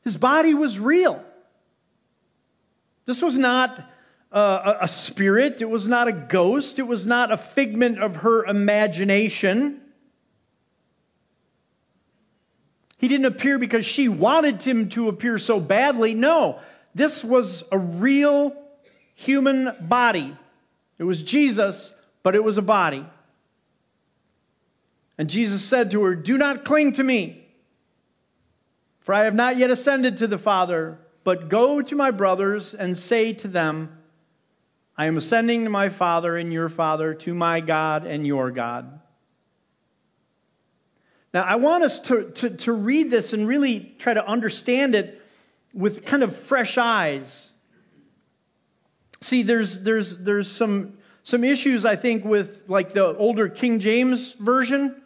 His 0.02 0.16
body 0.16 0.54
was 0.54 0.78
real. 0.78 1.22
This 3.04 3.20
was 3.20 3.36
not 3.36 3.86
uh, 4.32 4.78
a 4.80 4.88
spirit, 4.88 5.60
it 5.60 5.68
was 5.68 5.86
not 5.86 6.08
a 6.08 6.12
ghost, 6.12 6.78
it 6.78 6.86
was 6.86 7.04
not 7.04 7.32
a 7.32 7.36
figment 7.36 8.02
of 8.02 8.16
her 8.16 8.46
imagination. 8.46 9.82
He 12.96 13.08
didn't 13.08 13.26
appear 13.26 13.58
because 13.58 13.84
she 13.84 14.08
wanted 14.08 14.62
him 14.62 14.88
to 14.90 15.10
appear 15.10 15.38
so 15.38 15.60
badly. 15.60 16.14
No, 16.14 16.60
this 16.94 17.22
was 17.22 17.62
a 17.70 17.78
real 17.78 18.56
human 19.16 19.70
body. 19.82 20.34
It 20.96 21.04
was 21.04 21.22
Jesus, 21.22 21.92
but 22.22 22.34
it 22.34 22.42
was 22.42 22.56
a 22.56 22.62
body. 22.62 23.04
And 25.18 25.28
Jesus 25.28 25.62
said 25.62 25.90
to 25.90 26.04
her, 26.04 26.14
Do 26.14 26.38
not 26.38 26.64
cling 26.64 26.92
to 26.92 27.04
me, 27.04 27.46
for 29.00 29.14
I 29.14 29.24
have 29.24 29.34
not 29.34 29.56
yet 29.56 29.70
ascended 29.70 30.18
to 30.18 30.26
the 30.26 30.38
Father, 30.38 30.98
but 31.24 31.48
go 31.48 31.82
to 31.82 31.94
my 31.94 32.10
brothers 32.10 32.74
and 32.74 32.96
say 32.96 33.34
to 33.34 33.48
them, 33.48 33.98
I 34.96 35.06
am 35.06 35.16
ascending 35.16 35.64
to 35.64 35.70
my 35.70 35.88
Father 35.88 36.36
and 36.36 36.52
your 36.52 36.68
Father, 36.68 37.14
to 37.14 37.34
my 37.34 37.60
God 37.60 38.06
and 38.06 38.26
your 38.26 38.50
God. 38.50 39.00
Now, 41.34 41.42
I 41.42 41.56
want 41.56 41.82
us 41.82 42.00
to, 42.00 42.30
to, 42.30 42.50
to 42.58 42.72
read 42.72 43.10
this 43.10 43.32
and 43.32 43.48
really 43.48 43.94
try 43.98 44.14
to 44.14 44.26
understand 44.26 44.94
it 44.94 45.20
with 45.72 46.04
kind 46.04 46.22
of 46.22 46.36
fresh 46.36 46.76
eyes. 46.76 47.50
See, 49.22 49.42
there's, 49.42 49.80
there's, 49.80 50.18
there's 50.18 50.50
some, 50.50 50.98
some 51.22 51.42
issues, 51.42 51.84
I 51.86 51.96
think, 51.96 52.24
with 52.24 52.62
like 52.68 52.92
the 52.92 53.16
older 53.16 53.48
King 53.48 53.78
James 53.78 54.32
Version. 54.32 55.01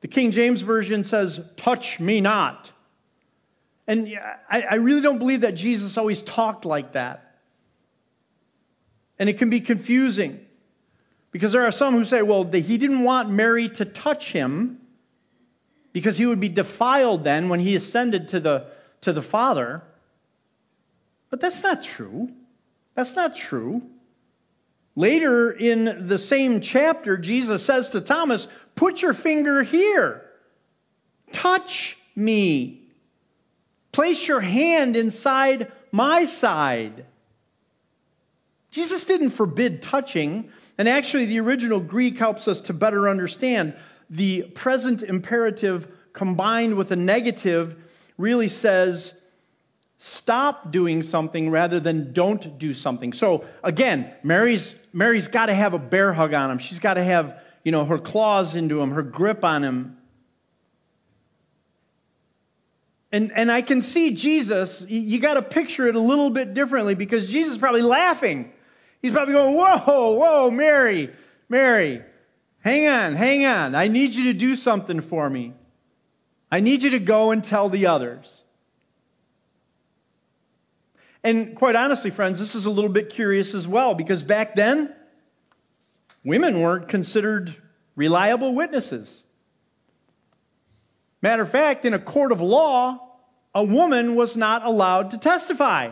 The 0.00 0.08
King 0.08 0.30
James 0.30 0.62
Version 0.62 1.04
says, 1.04 1.40
Touch 1.56 1.98
me 1.98 2.20
not. 2.20 2.70
And 3.88 4.20
I, 4.50 4.74
really 4.74 5.00
don't 5.00 5.18
believe 5.18 5.40
that 5.40 5.54
Jesus 5.54 5.96
always 5.96 6.22
talked 6.22 6.66
like 6.66 6.92
that. 6.92 7.36
And 9.18 9.30
it 9.30 9.38
can 9.38 9.48
be 9.48 9.62
confusing 9.62 10.40
because 11.32 11.52
there 11.52 11.64
are 11.64 11.70
some 11.70 11.94
who 11.94 12.04
say, 12.04 12.20
well, 12.20 12.44
he 12.44 12.76
didn't 12.76 13.02
want 13.02 13.30
Mary 13.30 13.70
to 13.70 13.86
touch 13.86 14.30
him 14.30 14.78
because 15.94 16.18
he 16.18 16.26
would 16.26 16.38
be 16.38 16.50
defiled 16.50 17.24
then 17.24 17.48
when 17.48 17.60
he 17.60 17.76
ascended 17.76 18.28
to 18.28 18.40
the, 18.40 18.66
to 19.00 19.14
the 19.14 19.22
Father. 19.22 19.82
But 21.30 21.40
that's 21.40 21.62
not 21.62 21.82
true. 21.82 22.28
That's 22.94 23.16
not 23.16 23.36
true. 23.36 23.80
Later 24.96 25.50
in 25.50 26.08
the 26.08 26.18
same 26.18 26.60
chapter, 26.60 27.16
Jesus 27.16 27.64
says 27.64 27.90
to 27.90 28.00
Thomas, 28.00 28.48
Put 28.78 29.02
your 29.02 29.12
finger 29.12 29.64
here. 29.64 30.22
Touch 31.32 31.98
me. 32.14 32.88
Place 33.90 34.28
your 34.28 34.38
hand 34.38 34.96
inside 34.96 35.72
my 35.90 36.26
side. 36.26 37.04
Jesus 38.70 39.04
didn't 39.04 39.30
forbid 39.30 39.82
touching, 39.82 40.52
and 40.78 40.88
actually, 40.88 41.24
the 41.24 41.40
original 41.40 41.80
Greek 41.80 42.18
helps 42.18 42.46
us 42.46 42.60
to 42.62 42.72
better 42.72 43.08
understand. 43.08 43.74
The 44.10 44.42
present 44.42 45.02
imperative 45.02 45.88
combined 46.12 46.76
with 46.76 46.92
a 46.92 46.96
negative 46.96 47.74
really 48.16 48.46
says, 48.46 49.12
stop 49.98 50.70
doing 50.70 51.02
something 51.02 51.50
rather 51.50 51.80
than 51.80 52.12
don't 52.12 52.60
do 52.60 52.72
something. 52.72 53.12
So 53.12 53.44
again, 53.64 54.12
Mary's 54.22 54.76
Mary's 54.92 55.26
got 55.26 55.46
to 55.46 55.54
have 55.54 55.74
a 55.74 55.80
bear 55.80 56.12
hug 56.12 56.32
on 56.32 56.52
him. 56.52 56.58
She's 56.58 56.78
got 56.78 56.94
to 56.94 57.02
have, 57.02 57.40
you 57.68 57.72
know, 57.72 57.84
her 57.84 57.98
claws 57.98 58.54
into 58.54 58.80
him, 58.80 58.92
her 58.92 59.02
grip 59.02 59.44
on 59.44 59.62
him. 59.62 59.98
And, 63.12 63.30
and 63.30 63.52
I 63.52 63.60
can 63.60 63.82
see 63.82 64.12
Jesus, 64.12 64.86
you 64.88 65.20
got 65.20 65.34
to 65.34 65.42
picture 65.42 65.86
it 65.86 65.94
a 65.94 66.00
little 66.00 66.30
bit 66.30 66.54
differently 66.54 66.94
because 66.94 67.30
Jesus 67.30 67.52
is 67.52 67.58
probably 67.58 67.82
laughing. 67.82 68.50
He's 69.02 69.12
probably 69.12 69.34
going, 69.34 69.54
Whoa, 69.54 70.12
whoa, 70.12 70.50
Mary, 70.50 71.10
Mary, 71.50 72.00
hang 72.60 72.88
on, 72.88 73.14
hang 73.14 73.44
on. 73.44 73.74
I 73.74 73.88
need 73.88 74.14
you 74.14 74.32
to 74.32 74.32
do 74.32 74.56
something 74.56 75.02
for 75.02 75.28
me. 75.28 75.52
I 76.50 76.60
need 76.60 76.82
you 76.82 76.90
to 76.92 77.00
go 77.00 77.32
and 77.32 77.44
tell 77.44 77.68
the 77.68 77.88
others. 77.88 78.40
And 81.22 81.54
quite 81.54 81.76
honestly, 81.76 82.12
friends, 82.12 82.38
this 82.38 82.54
is 82.54 82.64
a 82.64 82.70
little 82.70 82.88
bit 82.88 83.10
curious 83.10 83.52
as 83.52 83.68
well 83.68 83.94
because 83.94 84.22
back 84.22 84.54
then, 84.54 84.94
women 86.28 86.60
weren't 86.60 86.88
considered 86.88 87.56
reliable 87.96 88.54
witnesses. 88.54 89.22
Matter 91.22 91.42
of 91.42 91.50
fact, 91.50 91.86
in 91.86 91.94
a 91.94 91.98
court 91.98 92.32
of 92.32 92.42
law, 92.42 93.00
a 93.54 93.64
woman 93.64 94.14
was 94.14 94.36
not 94.36 94.62
allowed 94.62 95.12
to 95.12 95.18
testify. 95.18 95.90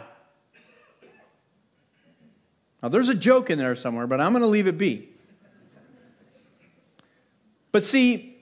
Now, 2.82 2.90
there's 2.90 3.08
a 3.08 3.14
joke 3.14 3.48
in 3.48 3.58
there 3.58 3.74
somewhere, 3.76 4.06
but 4.06 4.20
I'm 4.20 4.32
going 4.32 4.42
to 4.42 4.48
leave 4.48 4.66
it 4.66 4.76
be. 4.76 5.08
But 7.72 7.84
see, 7.84 8.36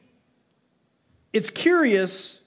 it's 1.33 1.50
curious 1.50 2.40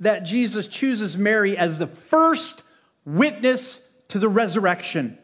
that 0.00 0.24
Jesus 0.24 0.66
chooses 0.66 1.16
Mary 1.16 1.56
as 1.56 1.78
the 1.78 1.86
first 1.86 2.62
witness 3.06 3.80
to 4.08 4.18
the 4.18 4.28
resurrection. 4.28 5.16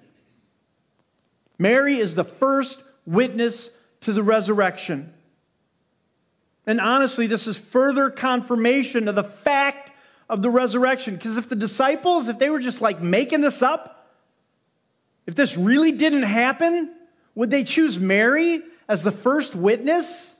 Mary 1.58 1.98
is 1.98 2.14
the 2.14 2.24
first 2.24 2.82
witness 3.06 3.70
to 4.02 4.12
the 4.12 4.22
resurrection. 4.22 5.12
And 6.66 6.80
honestly, 6.80 7.26
this 7.26 7.46
is 7.46 7.56
further 7.56 8.10
confirmation 8.10 9.08
of 9.08 9.14
the 9.14 9.24
fact 9.24 9.90
of 10.28 10.42
the 10.42 10.50
resurrection. 10.50 11.14
Because 11.16 11.36
if 11.36 11.48
the 11.48 11.56
disciples, 11.56 12.28
if 12.28 12.38
they 12.38 12.50
were 12.50 12.60
just 12.60 12.80
like 12.80 13.00
making 13.00 13.40
this 13.40 13.62
up, 13.62 14.08
if 15.26 15.34
this 15.34 15.56
really 15.56 15.92
didn't 15.92 16.22
happen, 16.22 16.92
would 17.34 17.50
they 17.50 17.64
choose 17.64 17.98
Mary 17.98 18.62
as 18.88 19.02
the 19.02 19.12
first 19.12 19.54
witness? 19.54 20.34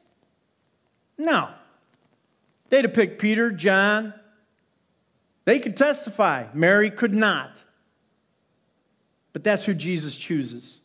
No. 1.19 1.51
They'd 2.69 2.85
have 2.85 2.95
picked 2.95 3.21
Peter, 3.21 3.51
John. 3.51 4.15
They 5.45 5.59
could 5.59 5.77
testify. 5.77 6.47
Mary 6.55 6.91
could 6.91 7.15
not. 7.15 7.51
But 9.33 9.45
that's 9.45 9.65
who 9.65 9.75
Jesus 9.75 10.17
chooses. 10.17 10.79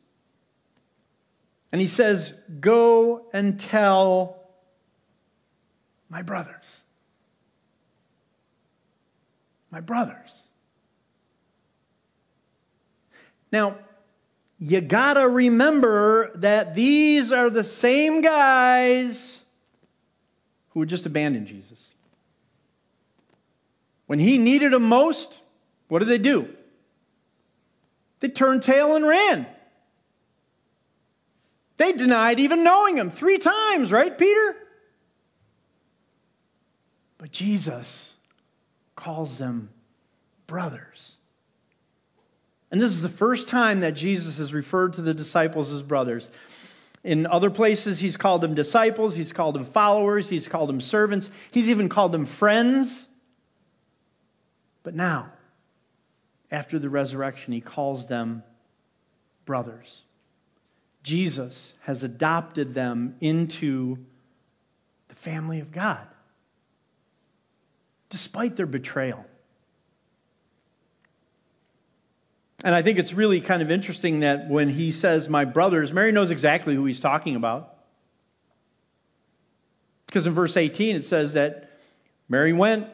And 1.71 1.82
he 1.82 1.88
says, 1.88 2.34
Go 2.60 3.25
and 3.34 3.60
tell 3.60 4.41
my 6.10 6.21
brothers. 6.21 6.84
My 9.69 9.82
brothers. 9.82 10.41
Now, 13.51 13.77
you 14.60 14.82
got 14.82 15.13
to 15.13 15.27
remember 15.27 16.32
that 16.38 16.73
these 16.73 17.32
are 17.32 17.49
the 17.49 17.63
same 17.63 18.21
guys 18.21 19.39
who 20.69 20.80
had 20.80 20.89
just 20.89 21.06
abandoned 21.06 21.47
Jesus. 21.47 21.93
When 24.08 24.19
he 24.19 24.38
needed 24.38 24.71
them 24.71 24.84
most, 24.84 25.34
what 25.89 25.99
did 25.99 26.08
they 26.08 26.17
do? 26.17 26.47
They 28.19 28.30
turned 28.30 28.63
tail 28.63 28.95
and 28.95 29.06
ran. 29.06 29.45
They 31.77 31.93
denied 31.93 32.39
even 32.39 32.63
knowing 32.63 32.97
him 32.97 33.09
three 33.09 33.37
times, 33.37 33.91
right, 33.91 34.17
Peter? 34.17 34.55
But 37.17 37.31
Jesus 37.31 38.13
calls 38.95 39.37
them 39.37 39.69
brothers. 40.47 41.15
And 42.71 42.81
this 42.81 42.91
is 42.91 43.01
the 43.01 43.09
first 43.09 43.47
time 43.47 43.81
that 43.81 43.91
Jesus 43.91 44.39
has 44.39 44.53
referred 44.53 44.93
to 44.93 45.01
the 45.01 45.13
disciples 45.13 45.71
as 45.71 45.81
brothers. 45.81 46.29
In 47.03 47.25
other 47.25 47.49
places, 47.49 47.99
he's 47.99 48.17
called 48.17 48.41
them 48.41 48.55
disciples, 48.55 49.15
he's 49.15 49.31
called 49.31 49.55
them 49.55 49.65
followers, 49.65 50.27
he's 50.27 50.47
called 50.47 50.67
them 50.67 50.81
servants, 50.81 51.29
he's 51.51 51.69
even 51.69 51.87
called 51.89 52.11
them 52.11 52.25
friends. 52.25 53.05
But 54.83 54.95
now, 54.95 55.31
after 56.51 56.79
the 56.79 56.89
resurrection, 56.89 57.53
he 57.53 57.61
calls 57.61 58.07
them 58.07 58.43
brothers. 59.45 60.01
Jesus 61.07 61.73
has 61.83 62.03
adopted 62.03 62.73
them 62.73 63.15
into 63.21 63.97
the 65.07 65.15
family 65.15 65.61
of 65.61 65.71
God, 65.71 66.05
despite 68.09 68.57
their 68.57 68.65
betrayal. 68.65 69.23
And 72.61 72.75
I 72.75 72.81
think 72.81 72.99
it's 72.99 73.13
really 73.13 73.39
kind 73.39 73.61
of 73.61 73.71
interesting 73.71 74.19
that 74.19 74.49
when 74.49 74.67
he 74.67 74.91
says, 74.91 75.29
my 75.29 75.45
brothers, 75.45 75.93
Mary 75.93 76.11
knows 76.11 76.29
exactly 76.29 76.75
who 76.75 76.83
he's 76.83 76.99
talking 76.99 77.37
about. 77.37 77.77
Because 80.07 80.27
in 80.27 80.33
verse 80.33 80.57
18 80.57 80.97
it 80.97 81.05
says 81.05 81.33
that 81.33 81.79
Mary 82.27 82.51
went, 82.51 82.87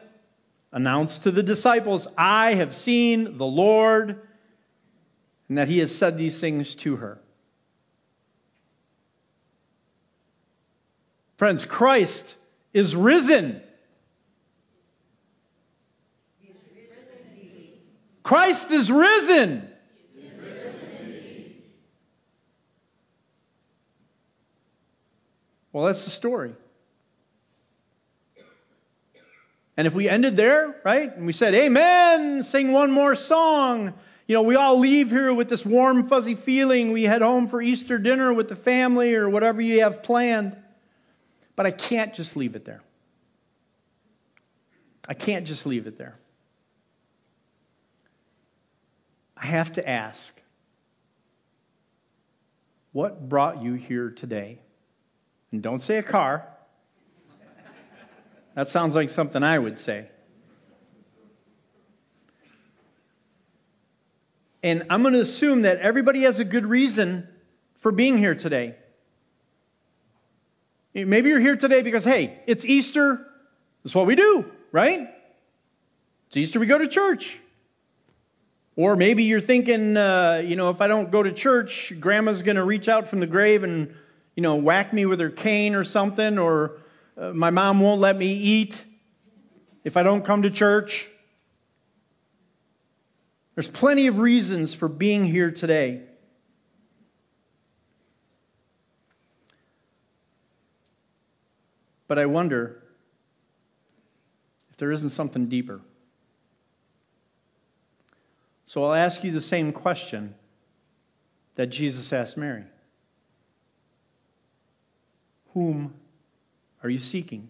announced 0.70 1.24
to 1.24 1.32
the 1.32 1.42
disciples, 1.42 2.06
I 2.16 2.54
have 2.54 2.76
seen 2.76 3.38
the 3.38 3.46
Lord, 3.46 4.20
and 5.48 5.58
that 5.58 5.66
he 5.66 5.80
has 5.80 5.92
said 5.92 6.16
these 6.16 6.38
things 6.38 6.76
to 6.76 6.94
her. 6.94 7.18
Friends, 11.36 11.64
Christ 11.64 12.34
is 12.72 12.94
risen. 12.94 13.60
Christ 18.22 18.70
is 18.70 18.90
risen. 18.90 19.68
well, 25.72 25.86
that's 25.86 26.04
the 26.04 26.10
story. 26.10 26.54
And 29.76 29.86
if 29.86 29.94
we 29.94 30.08
ended 30.08 30.36
there, 30.36 30.76
right, 30.84 31.14
and 31.14 31.26
we 31.26 31.32
said, 31.32 31.54
Amen, 31.54 32.44
sing 32.44 32.72
one 32.72 32.92
more 32.92 33.16
song, 33.16 33.92
you 34.26 34.34
know, 34.34 34.42
we 34.42 34.54
all 34.54 34.78
leave 34.78 35.10
here 35.10 35.34
with 35.34 35.50
this 35.50 35.66
warm, 35.66 36.06
fuzzy 36.06 36.34
feeling. 36.34 36.92
We 36.92 37.02
head 37.02 37.20
home 37.20 37.46
for 37.48 37.60
Easter 37.60 37.98
dinner 37.98 38.32
with 38.32 38.48
the 38.48 38.56
family 38.56 39.14
or 39.16 39.28
whatever 39.28 39.60
you 39.60 39.82
have 39.82 40.02
planned. 40.02 40.56
But 41.56 41.66
I 41.66 41.70
can't 41.70 42.14
just 42.14 42.36
leave 42.36 42.56
it 42.56 42.64
there. 42.64 42.82
I 45.08 45.14
can't 45.14 45.46
just 45.46 45.66
leave 45.66 45.86
it 45.86 45.98
there. 45.98 46.18
I 49.36 49.46
have 49.46 49.74
to 49.74 49.88
ask 49.88 50.34
What 52.94 53.28
brought 53.28 53.60
you 53.60 53.74
here 53.74 54.10
today? 54.10 54.60
And 55.50 55.60
don't 55.60 55.80
say 55.80 55.96
a 55.98 56.02
car. 56.02 56.46
That 58.54 58.68
sounds 58.68 58.94
like 58.94 59.10
something 59.10 59.42
I 59.42 59.58
would 59.58 59.80
say. 59.80 60.06
And 64.62 64.84
I'm 64.90 65.02
going 65.02 65.14
to 65.14 65.20
assume 65.20 65.62
that 65.62 65.78
everybody 65.78 66.22
has 66.22 66.38
a 66.38 66.44
good 66.44 66.66
reason 66.66 67.26
for 67.80 67.90
being 67.90 68.16
here 68.16 68.36
today. 68.36 68.76
Maybe 70.94 71.28
you're 71.28 71.40
here 71.40 71.56
today 71.56 71.82
because, 71.82 72.04
hey, 72.04 72.38
it's 72.46 72.64
Easter. 72.64 73.26
That's 73.82 73.94
what 73.94 74.06
we 74.06 74.14
do, 74.14 74.48
right? 74.70 75.10
It's 76.28 76.36
Easter, 76.36 76.60
we 76.60 76.66
go 76.66 76.78
to 76.78 76.86
church. 76.86 77.38
Or 78.76 78.94
maybe 78.94 79.24
you're 79.24 79.40
thinking, 79.40 79.96
uh, 79.96 80.42
you 80.44 80.56
know, 80.56 80.70
if 80.70 80.80
I 80.80 80.86
don't 80.86 81.10
go 81.10 81.22
to 81.22 81.32
church, 81.32 81.92
grandma's 81.98 82.42
going 82.42 82.56
to 82.56 82.64
reach 82.64 82.88
out 82.88 83.08
from 83.08 83.20
the 83.20 83.26
grave 83.26 83.64
and, 83.64 83.94
you 84.36 84.42
know, 84.42 84.56
whack 84.56 84.92
me 84.92 85.04
with 85.06 85.20
her 85.20 85.30
cane 85.30 85.74
or 85.74 85.84
something, 85.84 86.38
or 86.38 86.80
uh, 87.16 87.32
my 87.32 87.50
mom 87.50 87.80
won't 87.80 88.00
let 88.00 88.16
me 88.16 88.32
eat 88.32 88.84
if 89.82 89.96
I 89.96 90.02
don't 90.02 90.24
come 90.24 90.42
to 90.42 90.50
church. 90.50 91.06
There's 93.54 93.70
plenty 93.70 94.06
of 94.08 94.18
reasons 94.18 94.74
for 94.74 94.88
being 94.88 95.24
here 95.24 95.50
today. 95.50 96.02
But 102.06 102.18
I 102.18 102.26
wonder 102.26 102.82
if 104.70 104.76
there 104.76 104.92
isn't 104.92 105.10
something 105.10 105.46
deeper. 105.46 105.80
So 108.66 108.84
I'll 108.84 108.94
ask 108.94 109.22
you 109.24 109.30
the 109.30 109.40
same 109.40 109.72
question 109.72 110.34
that 111.54 111.66
Jesus 111.66 112.12
asked 112.12 112.36
Mary 112.36 112.64
Whom 115.52 115.94
are 116.82 116.90
you 116.90 116.98
seeking? 116.98 117.48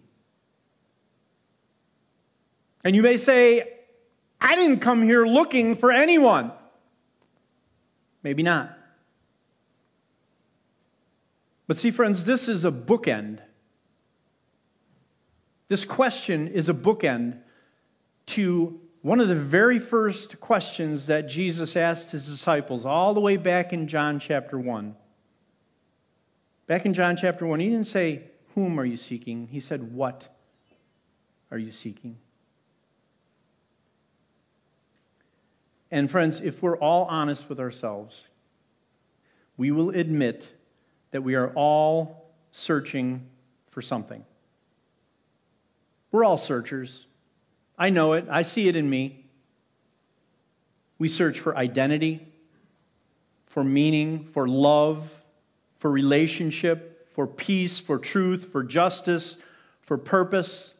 And 2.83 2.95
you 2.95 3.01
may 3.01 3.17
say, 3.17 3.73
I 4.39 4.55
didn't 4.55 4.81
come 4.81 5.01
here 5.01 5.25
looking 5.25 5.75
for 5.75 5.91
anyone. 5.91 6.51
Maybe 8.21 8.43
not. 8.43 8.77
But 11.65 11.79
see, 11.79 11.89
friends, 11.89 12.23
this 12.23 12.47
is 12.47 12.63
a 12.63 12.71
bookend 12.71 13.39
this 15.67 15.85
question 15.85 16.49
is 16.49 16.69
a 16.69 16.73
bookend 16.73 17.39
to 18.27 18.79
one 19.01 19.19
of 19.19 19.27
the 19.27 19.35
very 19.35 19.79
first 19.79 20.39
questions 20.39 21.07
that 21.07 21.27
Jesus 21.27 21.75
asked 21.75 22.11
his 22.11 22.27
disciples, 22.27 22.85
all 22.85 23.13
the 23.13 23.21
way 23.21 23.37
back 23.37 23.71
in 23.71 23.87
John 23.87 24.19
chapter 24.19 24.57
1. 24.57 24.95
Back 26.67 26.85
in 26.87 26.95
John 26.95 27.15
chapter 27.15 27.45
1, 27.45 27.59
he 27.59 27.69
didn't 27.69 27.85
say, 27.85 28.23
Whom 28.55 28.79
are 28.79 28.85
you 28.85 28.97
seeking? 28.97 29.47
He 29.47 29.59
said, 29.59 29.93
What 29.93 30.27
are 31.51 31.57
you 31.57 31.69
seeking? 31.69 32.17
And 35.91 36.09
friends, 36.09 36.41
if 36.41 36.61
we're 36.63 36.77
all 36.77 37.05
honest 37.05 37.47
with 37.47 37.59
ourselves, 37.59 38.19
we 39.55 39.71
will 39.71 39.91
admit 39.91 40.47
that 41.11 41.21
we 41.21 41.35
are 41.35 41.51
all 41.53 42.33
searching 42.51 43.27
for 43.69 43.81
something. 43.81 44.25
We're 46.11 46.23
all 46.23 46.37
searchers. 46.37 47.05
I 47.77 47.89
know 47.89 48.13
it. 48.13 48.25
I 48.29 48.43
see 48.43 48.67
it 48.67 48.75
in 48.75 48.89
me. 48.89 49.25
We 50.97 51.09
search 51.09 51.39
for 51.41 51.57
identity, 51.57 52.25
for 53.47 53.63
meaning, 53.63 54.25
for 54.33 54.47
love, 54.47 55.09
for 55.79 55.91
relationship, 55.91 57.09
for 57.13 57.27
peace, 57.27 57.79
for 57.79 57.97
truth, 57.97 58.51
for 58.51 58.63
justice, 58.63 59.35
for 59.81 59.97
purpose. 59.97 60.73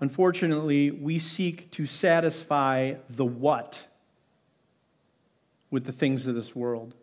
Unfortunately, 0.00 0.90
we 0.90 1.18
seek 1.18 1.70
to 1.72 1.86
satisfy 1.86 2.94
the 3.10 3.24
what 3.24 3.84
with 5.70 5.84
the 5.84 5.92
things 5.92 6.26
of 6.26 6.34
this 6.34 6.54
world. 6.54 6.94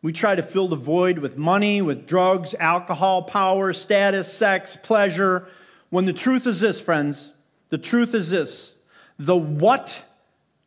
We 0.00 0.12
try 0.12 0.34
to 0.34 0.42
fill 0.42 0.68
the 0.68 0.76
void 0.76 1.18
with 1.18 1.36
money, 1.36 1.82
with 1.82 2.06
drugs, 2.06 2.54
alcohol, 2.54 3.22
power, 3.24 3.72
status, 3.72 4.32
sex, 4.32 4.76
pleasure. 4.76 5.48
When 5.90 6.04
the 6.04 6.12
truth 6.12 6.46
is 6.46 6.60
this, 6.60 6.80
friends, 6.80 7.32
the 7.70 7.78
truth 7.78 8.14
is 8.14 8.30
this 8.30 8.72
the 9.18 9.36
what 9.36 10.02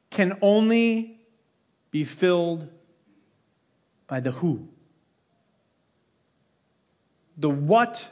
can 0.10 0.38
only 0.42 1.18
be 1.92 2.04
filled 2.04 2.68
by 4.08 4.20
the 4.20 4.32
who. 4.32 4.68
The 7.38 7.50
what 7.50 8.06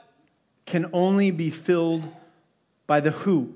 can 0.66 0.92
only 0.94 1.32
be 1.32 1.50
filled 1.50 2.04
by 2.88 3.02
the 3.02 3.12
who. 3.12 3.54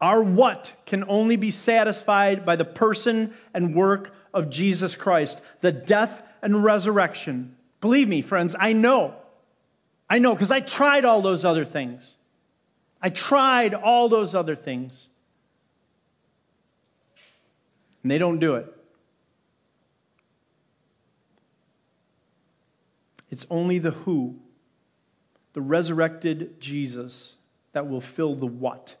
Our 0.00 0.22
what 0.22 0.72
can 0.86 1.04
only 1.08 1.36
be 1.36 1.50
satisfied 1.50 2.46
by 2.46 2.56
the 2.56 2.64
person 2.64 3.34
and 3.52 3.74
work 3.74 4.14
of 4.32 4.50
Jesus 4.50 4.96
Christ, 4.96 5.40
the 5.60 5.72
death 5.72 6.22
and 6.42 6.62
resurrection. 6.64 7.56
Believe 7.80 8.08
me, 8.08 8.22
friends, 8.22 8.54
I 8.58 8.72
know. 8.72 9.14
I 10.08 10.18
know 10.18 10.34
because 10.34 10.50
I 10.50 10.60
tried 10.60 11.04
all 11.04 11.22
those 11.22 11.44
other 11.44 11.64
things. 11.64 12.02
I 13.00 13.10
tried 13.10 13.74
all 13.74 14.08
those 14.08 14.34
other 14.34 14.56
things. 14.56 14.92
And 18.02 18.10
they 18.10 18.18
don't 18.18 18.38
do 18.38 18.56
it. 18.56 18.66
It's 23.30 23.46
only 23.48 23.78
the 23.78 23.92
who, 23.92 24.36
the 25.52 25.60
resurrected 25.60 26.60
Jesus, 26.60 27.34
that 27.72 27.88
will 27.88 28.00
fill 28.00 28.34
the 28.34 28.46
what, 28.46 28.96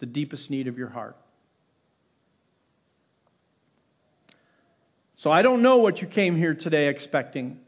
the 0.00 0.06
deepest 0.06 0.50
need 0.50 0.66
of 0.66 0.78
your 0.78 0.88
heart. 0.88 1.16
So 5.18 5.32
I 5.32 5.42
don't 5.42 5.62
know 5.62 5.78
what 5.78 6.00
you 6.00 6.06
came 6.06 6.36
here 6.36 6.54
today 6.54 6.86
expecting. 6.86 7.58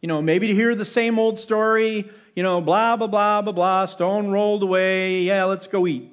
You 0.00 0.08
know, 0.08 0.22
maybe 0.22 0.46
to 0.46 0.54
hear 0.54 0.74
the 0.74 0.86
same 0.86 1.18
old 1.18 1.38
story, 1.38 2.10
you 2.34 2.42
know, 2.42 2.62
blah, 2.62 2.96
blah, 2.96 3.08
blah, 3.08 3.42
blah, 3.42 3.52
blah, 3.52 3.84
stone 3.84 4.30
rolled 4.30 4.62
away, 4.62 5.20
yeah, 5.20 5.44
let's 5.44 5.66
go 5.66 5.86
eat. 5.86 6.10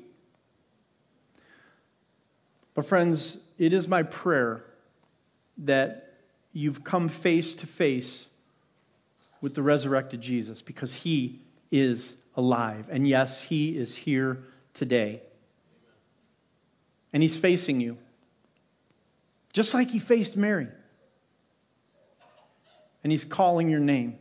But, 2.76 2.88
friends, 2.88 3.38
it 3.58 3.72
is 3.72 3.88
my 3.88 4.04
prayer 4.04 4.66
that 5.60 6.14
you've 6.52 6.84
come 6.84 7.08
face 7.08 7.54
to 7.56 7.66
face 7.66 8.26
with 9.40 9.56
the 9.56 9.62
resurrected 9.62 10.20
Jesus 10.20 10.62
because 10.62 10.94
he 10.94 11.40
is 11.72 12.14
alive. 12.36 12.90
And 12.92 13.08
yes, 13.08 13.42
he 13.42 13.78
is 13.78 13.96
here 13.96 14.44
today. 14.74 15.22
And 17.14 17.24
he's 17.24 17.38
facing 17.38 17.80
you 17.80 17.98
just 19.54 19.74
like 19.74 19.90
he 19.90 20.00
faced 20.00 20.36
Mary. 20.36 20.68
And 23.04 23.12
he's 23.12 23.26
calling 23.26 23.70
your 23.70 23.80
name. 23.80 24.18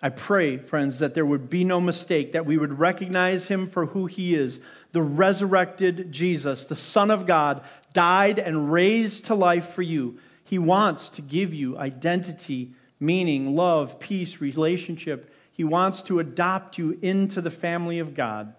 I 0.00 0.10
pray, 0.10 0.58
friends, 0.58 1.00
that 1.00 1.14
there 1.14 1.26
would 1.26 1.50
be 1.50 1.64
no 1.64 1.80
mistake, 1.80 2.32
that 2.32 2.46
we 2.46 2.56
would 2.56 2.78
recognize 2.78 3.46
him 3.46 3.68
for 3.68 3.84
who 3.84 4.06
he 4.06 4.34
is 4.34 4.60
the 4.92 5.02
resurrected 5.02 6.12
Jesus, 6.12 6.64
the 6.64 6.76
Son 6.76 7.10
of 7.10 7.26
God, 7.26 7.62
died 7.92 8.38
and 8.38 8.72
raised 8.72 9.26
to 9.26 9.34
life 9.34 9.74
for 9.74 9.82
you. 9.82 10.18
He 10.44 10.58
wants 10.58 11.10
to 11.10 11.22
give 11.22 11.52
you 11.52 11.76
identity, 11.76 12.72
meaning, 12.98 13.54
love, 13.54 14.00
peace, 14.00 14.40
relationship. 14.40 15.30
He 15.52 15.64
wants 15.64 16.02
to 16.02 16.20
adopt 16.20 16.78
you 16.78 16.98
into 17.02 17.42
the 17.42 17.50
family 17.50 17.98
of 17.98 18.14
God 18.14 18.54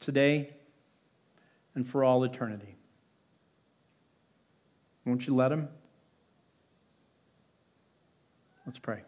today 0.00 0.54
and 1.74 1.86
for 1.86 2.04
all 2.04 2.24
eternity. 2.24 2.76
Won't 5.04 5.26
you 5.26 5.34
let 5.34 5.52
him? 5.52 5.68
Let's 8.66 8.78
pray. 8.78 9.00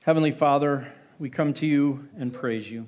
Heavenly 0.00 0.32
Father, 0.32 0.92
we 1.18 1.30
come 1.30 1.52
to 1.54 1.66
you 1.66 2.08
and 2.18 2.32
praise 2.32 2.70
you. 2.70 2.86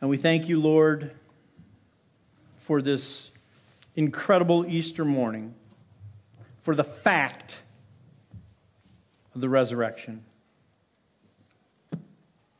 And 0.00 0.08
we 0.08 0.16
thank 0.16 0.48
you, 0.48 0.60
Lord, 0.60 1.12
for 2.60 2.80
this 2.80 3.30
incredible 3.96 4.64
Easter 4.66 5.04
morning, 5.04 5.54
for 6.62 6.74
the 6.74 6.84
fact 6.84 7.60
of 9.34 9.40
the 9.40 9.48
resurrection. 9.48 10.24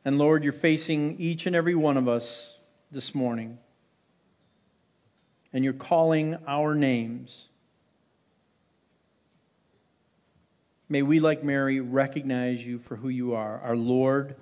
And 0.03 0.17
Lord, 0.17 0.43
you're 0.43 0.53
facing 0.53 1.19
each 1.19 1.45
and 1.45 1.55
every 1.55 1.75
one 1.75 1.97
of 1.97 2.07
us 2.07 2.57
this 2.91 3.13
morning. 3.13 3.57
And 5.53 5.63
you're 5.63 5.73
calling 5.73 6.37
our 6.47 6.73
names. 6.75 7.47
May 10.89 11.03
we, 11.03 11.19
like 11.19 11.43
Mary, 11.43 11.79
recognize 11.79 12.65
you 12.65 12.79
for 12.79 12.95
who 12.95 13.09
you 13.09 13.35
are, 13.35 13.59
our 13.59 13.75
Lord 13.75 14.35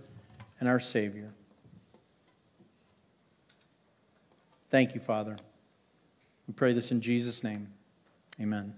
and 0.60 0.70
our 0.70 0.80
Savior. 0.80 1.32
Thank 4.72 4.96
you, 4.96 5.02
Father. 5.02 5.36
We 6.48 6.54
pray 6.54 6.74
this 6.74 6.92
in 6.92 7.02
Jesus' 7.02 7.44
name. 7.44 7.68
Amen. 8.40 8.74